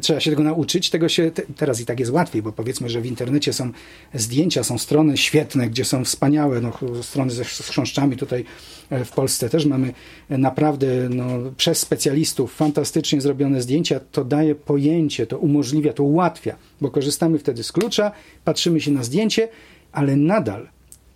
[0.00, 0.90] trzeba się tego nauczyć.
[0.90, 3.72] Tego się te, teraz i tak jest łatwiej, bo powiedzmy, że w internecie są
[4.14, 6.72] zdjęcia, są strony świetne, gdzie są wspaniałe no,
[7.02, 8.16] strony ze chrząszczami.
[8.16, 8.44] Tutaj
[8.90, 9.92] e, w Polsce też mamy
[10.30, 11.24] e, naprawdę no,
[11.56, 14.00] przez specjalistów fantastycznie zrobione zdjęcia.
[14.12, 18.12] To daje pojęcie, to umożliwia, to ułatwia, bo korzystamy wtedy z klucza,
[18.44, 19.48] patrzymy się na zdjęcie,
[19.92, 20.68] ale nadal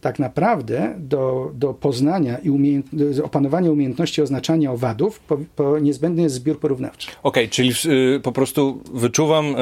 [0.03, 6.23] tak naprawdę do, do poznania i umiejęt, do opanowania umiejętności oznaczania owadów po, po niezbędny
[6.23, 7.09] jest zbiór porównawczy.
[7.23, 7.73] Okej, czyli
[8.17, 9.61] y, po prostu wyczuwam p-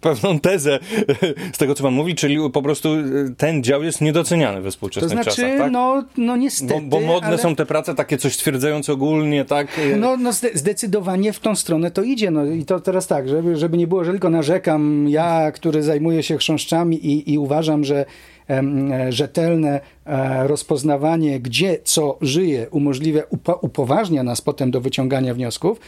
[0.00, 0.78] pewną tezę
[1.54, 4.70] z tego, co pan mówi, czyli po prostu y, ten dział jest niedoceniany we To
[4.70, 5.72] współczesnych znaczy, czasach, tak?
[5.72, 6.74] no, no niestety.
[6.74, 7.38] bo, bo modne ale...
[7.38, 9.78] są te prace takie coś stwierdzające ogólnie, tak?
[9.78, 12.30] Y, No, no zde- zdecydowanie w tą stronę to idzie.
[12.30, 16.22] No i to teraz tak, żeby, żeby nie było, że tylko narzekam ja, który zajmuję
[16.22, 18.04] się chrząszczami i, i uważam, że
[18.50, 25.80] e, rzetelne e, rozpoznawanie, gdzie co żyje, umożliwia, upo, upoważnia nas potem do wyciągania wniosków,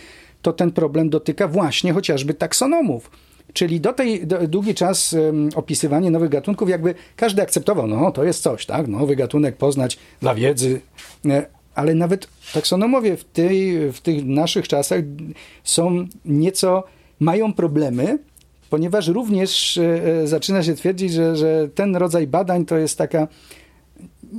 [0.42, 3.10] to ten problem dotyka właśnie chociażby taksonomów.
[3.52, 8.24] Czyli do tej do, długi czas em, opisywanie nowych gatunków, jakby każdy akceptował, no to
[8.24, 8.88] jest coś, tak?
[8.88, 10.80] Nowy gatunek poznać dla wiedzy.
[11.26, 15.00] E, ale nawet taksonomowie w, tej, w tych naszych czasach
[15.64, 16.84] są nieco,
[17.20, 18.18] mają problemy,
[18.70, 23.28] ponieważ również e, e, zaczyna się twierdzić, że, że ten rodzaj badań to jest taka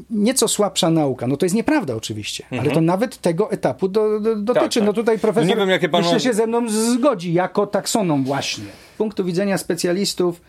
[0.09, 1.27] nieco słabsza nauka.
[1.27, 4.55] No to jest nieprawda oczywiście, ale to nawet tego etapu do, do, dotyczy.
[4.55, 4.71] Mhm.
[4.71, 4.83] tak.
[4.85, 8.65] No tutaj profesor No wiem, pan myślę się ze mną zgodzi, jako taksonom właśnie.
[8.95, 10.41] Z punktu widzenia specjalistów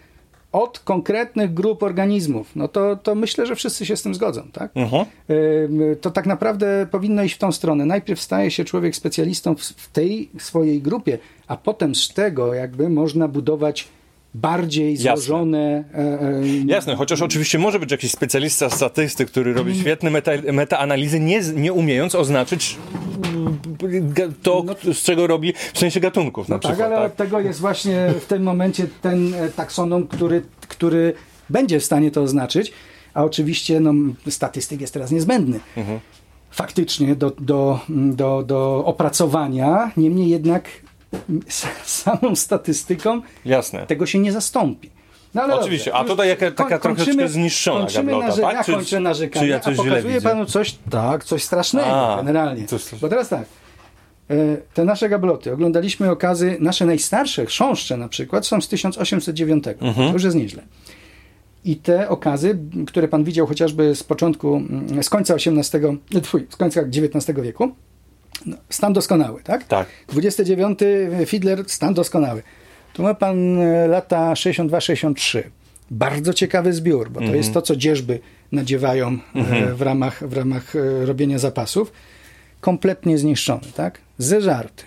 [0.52, 4.70] od konkretnych grup organizmów, no to, to myślę, że wszyscy się z tym zgodzą, tak?
[4.74, 5.06] Mhm.
[6.00, 7.86] To tak naprawdę powinno iść w tą stronę.
[7.86, 12.88] Najpierw staje się człowiek specjalistą w, w tej swojej grupie, a potem z tego jakby
[12.88, 13.88] można budować
[14.34, 15.16] bardziej Jasne.
[15.16, 15.84] złożone...
[15.94, 19.80] e, e, Jasne, chociaż oczywiście może być jakiś specjalista statystyk, który robi Mm.
[19.82, 22.76] świetne meta, metaanalizy, nie, nie umiejąc oznaczyć
[23.34, 23.58] mm,
[24.42, 26.92] to, z czego robi w sensie gatunków na No tak, przykład.
[26.92, 27.10] ale tak?
[27.12, 31.12] od tego jest właśnie w tym momencie ten e, taksonom, który, który
[31.50, 32.72] będzie w stanie to oznaczyć,
[33.14, 33.92] a oczywiście no,
[34.28, 35.60] statystyk jest teraz niezbędny.
[35.76, 36.00] Mhm.
[36.50, 40.64] Faktycznie do, do, do, do opracowania, niemniej jednak
[41.84, 43.86] samą statystyką Jasne.
[43.86, 44.90] tego się nie zastąpi.
[45.34, 48.54] No, Oczywiście, dobrze, a tutaj jaka- taka koń- troszeczkę zniszczona kończymy gablota, narze- tak?
[48.54, 52.16] Ja Czy- kończę narzekanie, czy ja coś a pokazuję panu coś, tak, coś strasznego A,
[52.16, 52.66] generalnie.
[52.66, 52.82] coś.
[53.00, 53.44] Bo teraz tak,
[54.30, 54.34] e,
[54.74, 60.08] te nasze gabloty, oglądaliśmy okazy, nasze najstarsze chrząszcze na przykład są z 1809, Mhm.
[60.08, 60.62] to już jest nieźle.
[61.64, 66.56] I te okazy, które pan widział chociażby z początku, mm, z końca XVIII, twój, z
[66.56, 67.72] końca XIX wieku,
[68.70, 69.64] stan doskonały, tak?
[69.64, 69.88] Tak.
[70.08, 70.78] 29
[71.26, 72.42] Fiedler, stan doskonały.
[72.92, 75.42] Tu ma pan e, lata 62-63.
[75.90, 77.36] Bardzo ciekawy zbiór, bo to Mhm.
[77.38, 78.18] jest to, co dzierżby
[78.52, 81.92] nadziewają e, w ramach, w ramach e, robienia zapasów.
[82.60, 83.98] Kompletnie zniszczony, tak?
[84.18, 84.84] Zeżarty.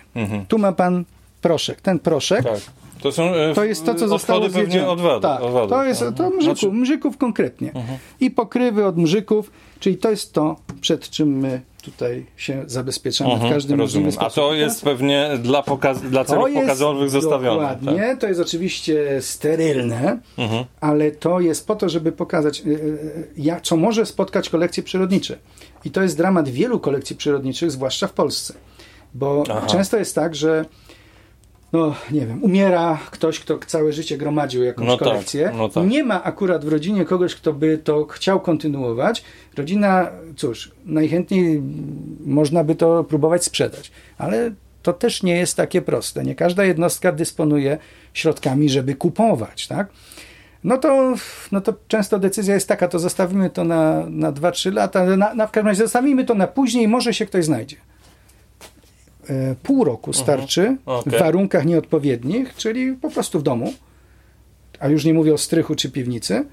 [0.48, 1.04] Tu ma pan
[1.40, 1.80] proszek.
[1.80, 2.56] Ten proszek Mhm.
[2.56, 2.64] Tak.
[3.00, 4.88] To są to jest to, co zostało pewnie zjedzone.
[4.88, 7.72] od wadu, tak, to jest to mrzyków, Znaczy- mrzyków konkretnie.
[8.20, 9.50] I pokrywy od mrzyków,
[9.80, 14.04] czyli to jest to przed czym my tutaj się zabezpieczamy w Mhm, każdym rozumiem.
[14.06, 14.44] możliwy A sposób.
[14.44, 17.60] to jest pewnie dla, pokaz- dla celów jest pokazowych zostawione.
[17.80, 18.20] Dokładnie, Tak?
[18.20, 20.64] to jest oczywiście sterylne, Mhm.
[20.80, 25.38] ale to jest po to, żeby pokazać, y, y, jak, co może spotkać kolekcje przyrodnicze.
[25.84, 28.54] I to jest dramat wielu kolekcji przyrodniczych, zwłaszcza w Polsce.
[29.14, 29.66] Bo Aha.
[29.66, 30.64] często jest tak, że
[31.74, 35.52] no nie wiem, umiera ktoś, kto całe życie gromadził jakąś No tak, kolekcję.
[35.56, 35.86] no tak.
[35.86, 39.24] Nie ma akurat w rodzinie kogoś, kto by to chciał kontynuować.
[39.56, 41.62] Rodzina, cóż, najchętniej
[42.26, 44.52] można by to próbować sprzedać, ale
[44.82, 46.24] to też nie jest takie proste.
[46.24, 47.78] Nie każda jednostka dysponuje
[48.14, 49.88] środkami, żeby kupować, tak?
[50.64, 51.14] No to,
[51.52, 55.46] no to często decyzja jest taka, to zostawimy to na, na 2-3 lata, na, na,
[55.46, 57.76] w każdym razie zostawimy to na później, może się ktoś znajdzie.
[59.30, 60.78] E, Pół roku starczy Mhm.
[60.86, 61.12] Okej.
[61.12, 63.74] w warunkach nieodpowiednich, czyli po prostu w domu,
[64.80, 66.44] a już nie mówię o strychu czy piwnicy, e,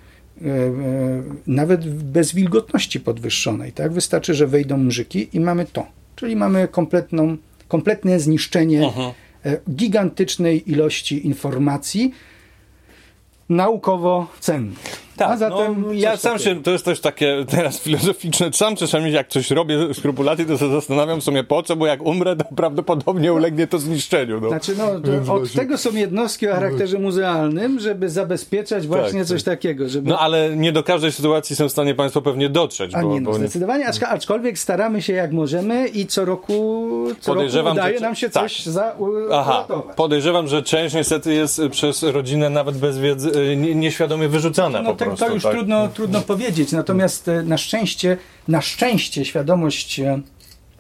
[0.46, 3.72] e, nawet bez wilgotności podwyższonej.
[3.72, 3.94] Tak?
[3.94, 5.86] Wystarczy, że wejdą mrzyki i mamy to.
[6.16, 9.12] Czyli mamy kompletną, kompletne zniszczenie Mhm.
[9.72, 12.12] gigantycznej ilości informacji
[13.50, 14.78] naukowo cennych.
[15.22, 16.56] Tak, a zatem no, ja coś sam takiego.
[16.56, 20.72] się, to jest też takie teraz filozoficzne, sam czasami jak coś robię skrupulatnie, to się
[20.72, 24.42] zastanawiam w sumie po co, bo jak umrę, to prawdopodobnie ulegnie to zniszczeniu.
[24.42, 24.50] No.
[24.50, 24.86] Znaczy, no,
[25.26, 29.54] to od tego są jednostki o charakterze muzealnym, żeby zabezpieczać właśnie Tak, coś tak.
[29.54, 29.90] takiego.
[29.90, 30.10] Żeby...
[30.10, 33.22] No ale nie do każdej sytuacji są w stanie Państwo pewnie dotrzeć, A bo, nie,
[33.22, 36.54] no, bo zdecydowanie, aczka, aczkolwiek staramy się jak możemy i co roku,
[37.20, 38.44] co roku udaje że- nam się tak.
[38.44, 43.56] coś za, u, Aha, podejrzewam, że część niestety jest przez rodzinę nawet bez wiedzy, y,
[43.56, 45.26] nie- nieświadomie wyrzucana No po to, prostu.
[45.26, 45.54] to już tak?
[45.54, 50.22] trudno, trudno powiedzieć, natomiast e, na szczęście, na szczęście świadomość e,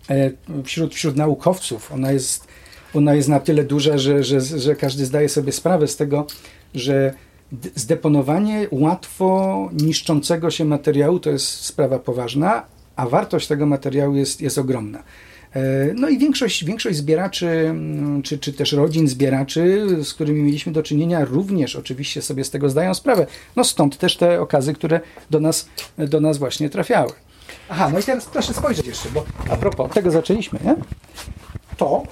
[0.09, 0.31] e,
[0.63, 2.47] wśród, wśród naukowców, ona jest,
[2.93, 6.27] ona jest na tyle duża, że, że, że każdy zdaje sobie sprawę z tego,
[6.75, 7.13] że
[7.75, 12.65] zdeponowanie łatwo niszczącego się materiału to jest sprawa poważna,
[12.95, 15.03] a wartość tego materiału jest, jest ogromna.
[15.55, 20.71] E, No i większość, większość zbieraczy, mm, czy, czy też rodzin zbieraczy, z którymi mieliśmy
[20.71, 23.27] do czynienia, również oczywiście sobie z tego zdają sprawę.
[23.55, 24.99] No stąd też te okazy, które
[25.29, 27.11] do nas, do nas właśnie trafiały.
[27.69, 30.75] Aha, no i teraz proszę spojrzeć jeszcze, bo a propos, tego zaczęliśmy, nie?
[31.77, 32.03] To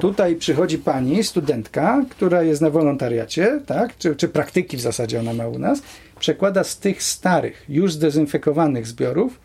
[0.00, 3.98] tutaj przychodzi pani, studentka, która jest na wolontariacie, tak?
[3.98, 5.82] Czy, czy praktyki w zasadzie ona ma u nas,
[6.20, 9.40] przekłada z tych starych, już zdezynfekowanych zbiorów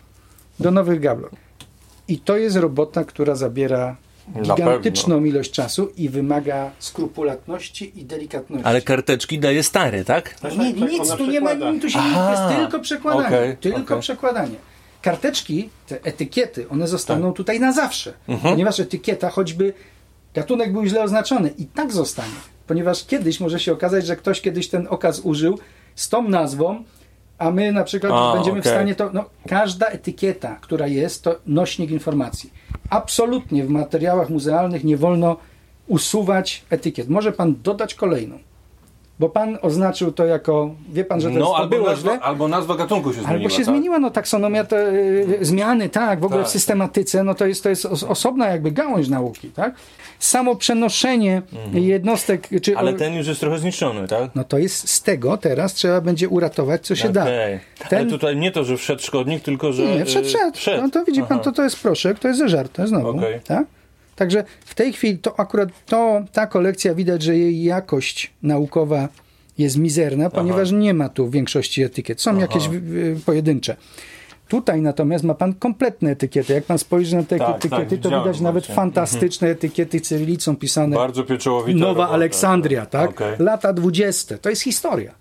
[0.60, 1.49] do nowych gablot.
[2.10, 3.96] I to jest robota, która zabiera
[4.44, 8.66] gigantyczną ilość czasu i wymaga skrupulatności i delikatności.
[8.68, 10.34] Ale karteczki daje stary, tak?
[10.40, 11.80] Tak, nie, tak, nic ona tu nie ma, przekłada.
[11.82, 13.28] tu się Aha, nie, jest tylko przekładanie.
[13.28, 14.00] okej, tylko okej.
[14.02, 14.56] przekładanie.
[15.02, 17.38] Karteczki, te etykiety, one zostaną Tak.
[17.38, 18.54] tutaj na zawsze, Mhm.
[18.54, 19.74] ponieważ etykieta, choćby
[20.34, 22.34] gatunek był źle oznaczony, i tak zostanie.
[22.68, 25.60] Ponieważ kiedyś może się okazać, że ktoś kiedyś ten okaz użył
[25.96, 26.84] z tą nazwą,
[27.40, 28.72] a my na przykład A, będziemy w okej.
[28.72, 29.10] stanie to.
[29.14, 32.54] No, każda etykieta, która jest, to nośnik informacji.
[32.90, 35.38] Absolutnie w materiałach muzealnych nie wolno
[35.88, 37.10] usuwać etykiet.
[37.10, 38.40] Może pan dodać kolejną.
[39.20, 42.12] Bo pan oznaczył to jako, wie pan, że to No jest, to albo było nazwa,
[42.12, 43.36] źle, albo nazwa gatunku się zmieniła.
[43.38, 43.66] Albo się tak?
[43.66, 46.48] zmieniła, no taksonomia, te y, zmiany, tak, w ogóle Tak.
[46.50, 49.74] w systematyce, no to jest, to jest os- osobna jakby gałąź nauki, tak?
[50.20, 51.42] Samo przenoszenie
[51.74, 52.72] jednostek, czy...
[52.72, 52.78] Mhm.
[52.78, 54.32] Ale ten już jest trochę zniszczony, tak?
[54.36, 57.22] No to jest z tego teraz trzeba będzie uratować, co się da.
[57.24, 57.60] Okej.
[57.90, 59.84] Ten- Ale tutaj nie to, że wszedł szkodnik, tylko że...
[59.84, 60.58] Nie, wszedł, y, wszedł.
[60.58, 60.82] wszedł.
[60.84, 61.40] No to widzi pan, Aha.
[61.44, 63.10] to, to jest proszek, to jest zeżarte znowu.
[63.10, 63.40] Okej.
[63.48, 63.64] Tak?
[64.20, 69.08] Także w tej chwili to akurat to, ta kolekcja widać, że jej jakość naukowa
[69.58, 72.22] jest mizerna, ponieważ nie ma tu większości etykiet.
[72.22, 73.76] Są jakieś y, y, pojedyncze.
[74.48, 76.54] Tutaj natomiast ma pan kompletne etykiety.
[76.54, 78.76] Jak pan spojrzy na te Tak, etykiety, tak, to widać nawet właśnie.
[78.76, 80.96] fantastyczne etykiety cyrylicą pisane.
[80.96, 82.10] Bardzo pieczołowita Nowa robota.
[82.10, 83.10] Aleksandria, tak?
[83.10, 83.36] Okej.
[83.40, 84.38] Lata dwudzieste.
[84.38, 85.16] To jest historia.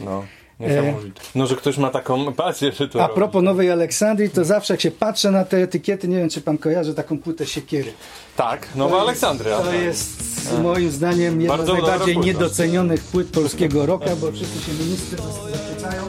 [0.00, 0.24] No,
[0.60, 1.20] niesamowite.
[1.34, 3.14] No, że ktoś ma taką pasję, że to A robi.
[3.14, 6.58] propos Nowej Aleksandrii, to zawsze jak się patrzę na te etykiety, nie wiem czy pan
[6.58, 7.92] kojarzy taką płytę siekiery.
[8.36, 9.58] Tak, Nowa Aleksandria.
[9.58, 12.26] To jest moim zdaniem jedna Bardzo z najbardziej płyta.
[12.26, 15.18] niedocenionych płyt polskiego rocka, bo wszyscy się ministry
[15.52, 16.02] zachwycają.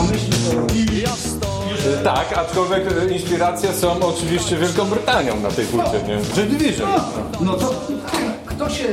[0.00, 0.30] A myśli
[1.40, 6.18] to Tak, aczkolwiek e, inspiracje są oczywiście Wielką Brytanią na tej płycie, nie?
[6.36, 6.88] Joy Division.
[7.40, 7.74] No to
[8.46, 8.84] kto się...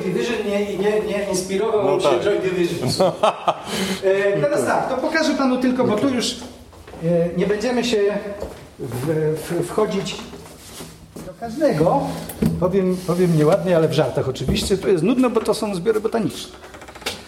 [0.00, 2.24] Division nie, nie, nie inspirował No się tak.
[2.24, 2.88] Joy Division?
[4.04, 6.36] E, teraz tak, to pokażę panu tylko, bo tu już
[7.04, 7.98] e, nie będziemy się
[8.78, 10.16] w, w, wchodzić
[11.26, 12.00] do każdego.
[12.60, 14.78] Powiem, powiem nieładnie, ale w żartach oczywiście.
[14.78, 16.52] Tu jest nudno, bo to są zbiory botaniczne.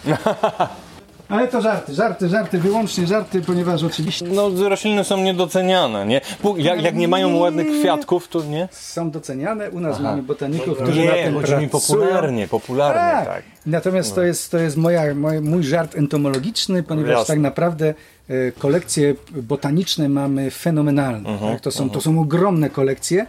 [1.29, 6.21] Ale to żarty, żarty, żarty, wyłącznie żarty, ponieważ oczywiście No, rośliny są niedoceniane, nie?
[6.57, 8.67] Jak, jak nie mają ładnych kwiatków, to nie?
[8.71, 9.71] są doceniane.
[9.71, 11.99] U nas mamy botaników, którzy na Nie, tym chodzi mi pracują.
[11.99, 13.25] popularnie, popularnie, Tak.
[13.25, 13.43] tak.
[13.65, 17.33] Natomiast to jest, to jest moja, moja, mój żart entomologiczny, ponieważ Jasne.
[17.35, 17.93] tak naprawdę
[18.29, 21.39] e, kolekcje botaniczne mamy fenomenalne.
[21.39, 21.61] tak?
[21.61, 23.25] to, są, to są ogromne kolekcje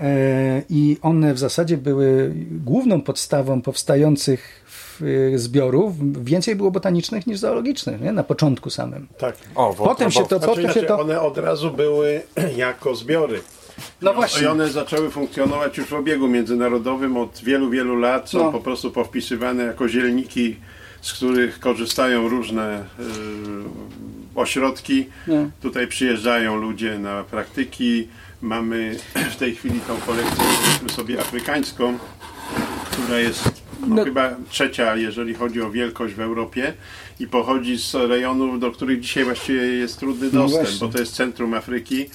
[0.00, 4.61] e, i one w zasadzie były główną podstawą powstających
[5.36, 6.24] zbiorów.
[6.24, 8.12] Więcej było botanicznych niż zoologicznych nie?
[8.12, 9.06] na początku samym.
[9.18, 9.36] Tak.
[9.54, 12.22] O, Potem się to, Znaczy, potem się to one od razu były
[12.56, 13.40] jako zbiory.
[14.02, 18.28] no I właśnie, one zaczęły funkcjonować już w obiegu międzynarodowym od wielu, wielu lat.
[18.30, 18.52] Są No.
[18.52, 20.56] po prostu powpisywane jako zielniki,
[21.00, 22.82] z których korzystają różne y,
[24.34, 25.06] ośrodki.
[25.26, 25.34] No.
[25.62, 28.08] Tutaj przyjeżdżają ludzie na praktyki.
[28.42, 28.96] Mamy
[29.34, 31.98] w tej chwili tą kolekcję powiedzmy sobie afrykańską,
[32.90, 34.04] która jest no, No.
[34.04, 36.72] chyba trzecia, jeżeli chodzi o wielkość w Europie
[37.20, 40.86] i pochodzi z rejonów, do których dzisiaj właściwie jest trudny No dostęp, właśnie.
[40.86, 42.06] bo to jest centrum Afryki,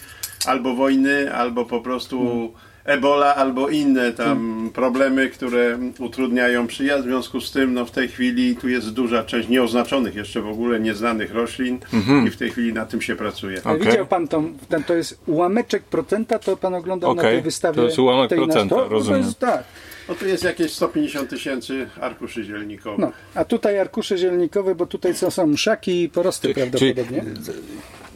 [0.46, 2.94] albo wojny, albo po prostu No.
[2.94, 7.04] ebola, albo inne tam problemy, które utrudniają przyjazd.
[7.04, 10.48] W związku z tym no, w tej chwili tu jest duża część nieoznaczonych, jeszcze w
[10.48, 12.28] ogóle nieznanych roślin Mhm.
[12.28, 13.60] i w tej chwili na tym się pracuje.
[13.64, 13.80] Okej.
[13.80, 14.54] Widział pan tą,
[14.88, 17.76] to jest ułameczek procenta, to pan oglądał na Okej, tej wystawie.
[17.76, 19.22] to jest ułamek tej na- procenta, to, to rozumiem.
[19.22, 19.64] jest, tak.
[20.10, 23.00] No tu jest jakieś 150 tysięcy arkuszy zielnikowych.
[23.00, 27.24] No, a tutaj arkusze zielnikowe, bo tutaj są, są mszaki i porosty prawdopodobnie.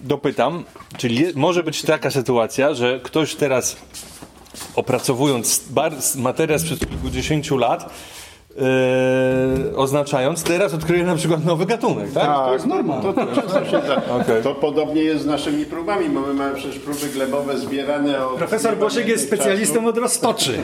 [0.03, 0.63] Dopytam,
[0.97, 3.77] czyli może być taka sytuacja, że ktoś teraz
[4.75, 7.93] opracowując bar, materiał sprzed kilkudziesięciu lat,
[8.57, 12.25] e, oznaczając, teraz odkryje na przykład nowy gatunek, tak?
[12.25, 13.13] To jest normalne.
[13.13, 14.01] To, to, się zdarza.
[14.21, 14.43] Okej.
[14.43, 16.09] to podobnie jest z naszymi próbami.
[16.09, 18.37] Mamy, mamy przecież próby glebowe zbierane od...
[18.37, 20.57] Profesor Błaszek jest specjalistą od roztoczy.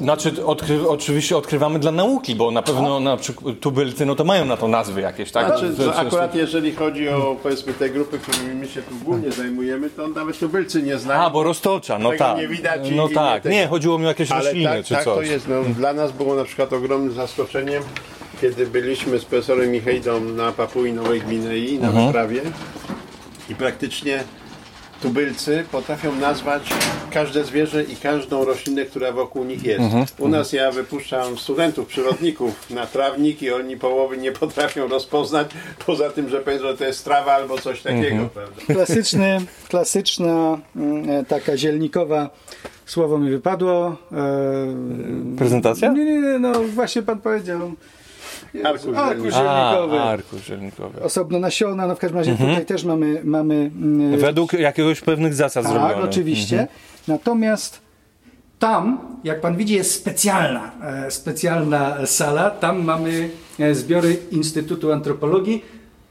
[0.00, 4.44] Znaczy, odkry, oczywiście odkrywamy dla nauki, bo na pewno na przykład tubylcy, no to mają
[4.44, 5.46] na to nazwy jakieś, tak?
[5.46, 9.90] Znaczy, że- akurat jeżeli chodzi o powiedzmy te grupy, którymi my się tu głównie zajmujemy,
[9.90, 11.20] to nawet tubylcy nie znają.
[11.20, 12.38] A, bo roztocza, no tak.
[12.38, 15.04] nie widać no i tak, nie chodziło mi o jakieś Ale rośliny tak, czy tak
[15.04, 15.14] coś.
[15.14, 15.48] to jest.
[15.48, 17.82] No, dla nas było na przykład ogromnym zaskoczeniem,
[18.40, 22.06] kiedy byliśmy z profesorem Michejdą na Papui Nowej Gwinei na Mhm.
[22.06, 22.42] wyprawie
[23.50, 24.24] i praktycznie
[25.02, 26.62] tubylcy potrafią nazwać
[27.10, 29.80] każde zwierzę i każdą roślinę, która wokół nich jest.
[29.80, 30.06] Mhm.
[30.18, 35.50] U nas ja wypuszczam studentów, przyrodników na trawnik i oni połowy nie potrafią rozpoznać,
[35.86, 38.16] poza tym, że powiedzą, że to jest trawa albo coś takiego.
[38.16, 38.46] Mhm.
[38.66, 42.30] Klasyczny, klasyczna mm, e, taka zielnikowa
[42.90, 43.96] słowo mi wypadło.
[44.12, 45.92] E, Prezentacja?
[45.92, 47.72] nie, nie, nie, no właśnie pan powiedział.
[48.64, 50.00] Arkusz zielnikowy.
[50.00, 51.02] arkusz zielnikowy.
[51.02, 55.64] Osobno nasiona, no w każdym razie tutaj też mamy, mamy mm, Według jakiegoś pewnych zasad
[55.64, 56.02] Tak, zrobione.
[56.02, 56.68] oczywiście.
[57.08, 57.80] Natomiast
[58.58, 62.50] tam, jak pan widzi, jest specjalna, e, specjalna sala.
[62.50, 63.30] Tam mamy
[63.60, 65.64] e, zbiory Instytutu Antropologii,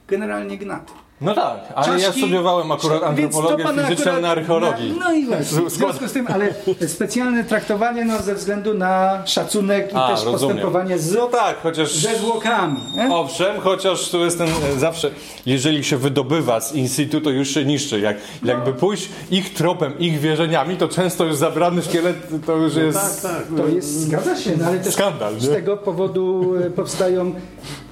[0.07, 0.93] generalnie gnaty.
[1.21, 4.93] No tak, ale ja Czaszki- studiowałem akurat antropologię fizyczną akurat- na archeologii.
[4.99, 5.61] No, no i właśnie.
[5.61, 6.53] W związku z tym, ale
[6.87, 10.55] specjalne traktowanie no, ze względu na szacunek i A, też rozumiem.
[10.55, 11.95] postępowanie z, No tak, chociaż...
[11.95, 12.77] ze zwłokami.
[12.95, 13.15] nie?
[13.15, 15.11] Owszem, chociaż tu jestem e, zawsze,
[15.45, 17.99] jeżeli się wydobywa z in situ, to już się niszczy.
[17.99, 22.15] Jak, jakby pójść ich tropem, ich wierzeniami, to często już zabrany szkielet
[22.45, 23.21] to już jest...
[23.21, 23.43] Tak, tak.
[23.57, 25.41] To jest, zgadza się, no ale też Skandal, nie?
[25.41, 27.33] z tego powodu e, powstają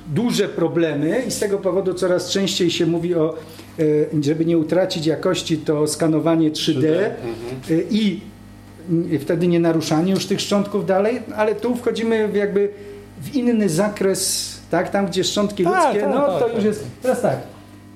[0.08, 3.34] duże problemy i z tego powodu coraz częściej się mówi o,
[3.80, 3.84] e,
[4.24, 7.12] żeby nie utracić jakości, to skanowanie 3D, e,
[7.92, 8.22] i
[8.90, 12.70] mm, wtedy nie naruszanie już tych szczątków dalej, ale tu wchodzimy w jakby
[13.22, 16.56] w inny zakres, tak, tam gdzie szczątki Tak, ludzkie, tak, no tak, to tak.
[16.56, 17.38] już jest, teraz tak,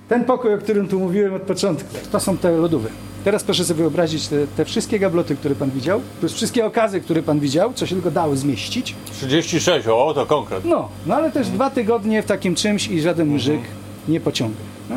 [0.09, 2.89] ten pokój, o którym tu mówiłem od początku, to są te lodówy.
[3.23, 7.23] Teraz proszę sobie wyobrazić te, te wszystkie gabloty, które pan widział, plus wszystkie okazy, które
[7.23, 8.95] pan widział, co się tylko dało zmieścić.
[9.17, 10.65] 36, o to konkret.
[10.65, 13.61] No, no ale też dwa tygodnie w takim czymś i żaden mżyk
[14.07, 14.55] nie pociąga.
[14.89, 14.95] No,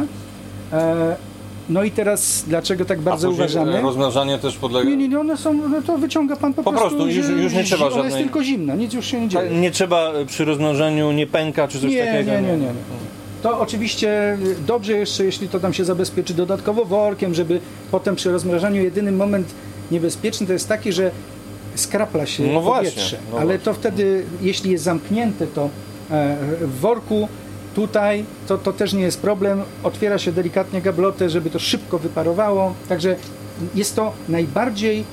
[0.79, 1.17] e,
[1.69, 3.79] no i teraz dlaczego tak bardzo A uważamy?
[3.79, 4.91] e, rozmnażanie też podlega...
[4.91, 7.53] Nie, nie, nie, one są, no to wyciąga pan po, Po prostu, już- że już
[7.53, 9.51] nie trzeba Ona jest żadnej- tylko zimna, nic już się nie dzieje.
[9.51, 12.31] Nie trzeba e, przy rozmnożeniu, nie pęka czy coś Nie, takiego?
[12.31, 12.73] nie, nie, nie, nie.
[13.45, 18.83] To oczywiście dobrze jeszcze, jeśli to tam się zabezpieczy dodatkowo workiem, żeby potem przy rozmrażaniu
[18.83, 19.55] jedyny moment
[19.91, 21.11] niebezpieczny to jest taki, że
[21.75, 23.19] skrapla się No powietrze.
[23.33, 23.65] no Ale właśnie.
[23.65, 25.71] to wtedy, jeśli jest zamknięte to
[26.11, 27.29] e, w worku,
[27.75, 29.63] tutaj to, to też nie jest problem.
[29.83, 32.75] Otwiera się delikatnie gablotę, żeby to szybko wyparowało.
[32.89, 33.17] Także
[33.75, 35.05] jest to najbardziej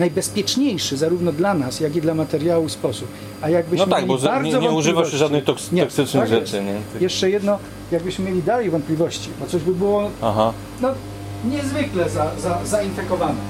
[0.00, 3.08] najbezpieczniejszy zarówno dla nas, jak i dla materiału sposób.
[3.42, 5.82] A jakbyśmy No tak, bo mieli za- bardzo nie, nie używa się żadnych toks Nie,
[5.82, 6.80] toksycznych tak rzeczy, nie?
[7.00, 7.58] Jeszcze jedno,
[7.92, 10.52] jakbyśmy mieli dalej wątpliwości, bo coś by było Aha.
[10.80, 10.88] no,
[11.50, 13.40] niezwykle za, za, zainfekowane.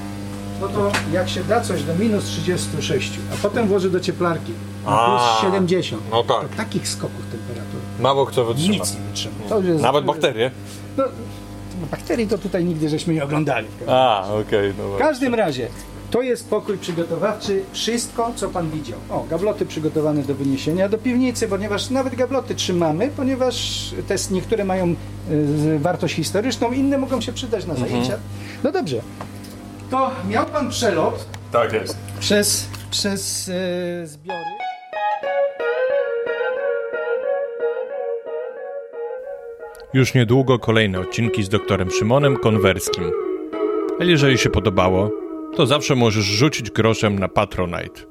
[0.61, 4.51] No to jak się da coś do minus 36, a potem włoży do cieplarki
[4.85, 6.49] na plus A, 70, no tak.
[6.49, 8.73] to takich skoków temperatury Mało kto wytrzyma.
[8.73, 9.35] nic nie wytrzyma.
[9.67, 10.51] Jest, Nawet bakterie?
[10.97, 11.03] No,
[11.91, 13.67] bakterii to tutaj nigdy żeśmy nie oglądali.
[13.87, 15.67] A, okej, no W każdym razie,
[16.11, 17.63] To jest pokój przygotowawczy.
[17.71, 18.99] Wszystko, co pan widział.
[19.09, 24.95] O, gabloty przygotowane do wyniesienia do piwnicy, ponieważ nawet gabloty trzymamy, ponieważ te niektóre mają
[25.31, 28.17] y, wartość historyczną, inne mogą się przydać na zajęcia.
[28.63, 29.01] No dobrze.
[29.91, 31.97] To miał pan przelot Tak jest.
[32.19, 34.39] przez, przez y, zbiory.
[39.93, 43.11] Już niedługo kolejne odcinki z doktorem Szymonem Konwerskim.
[43.99, 45.20] A jeżeli się podobało,
[45.55, 48.01] to zawsze możesz rzucić groszem na Patronite.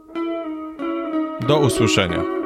[1.48, 2.39] Do usłyszenia.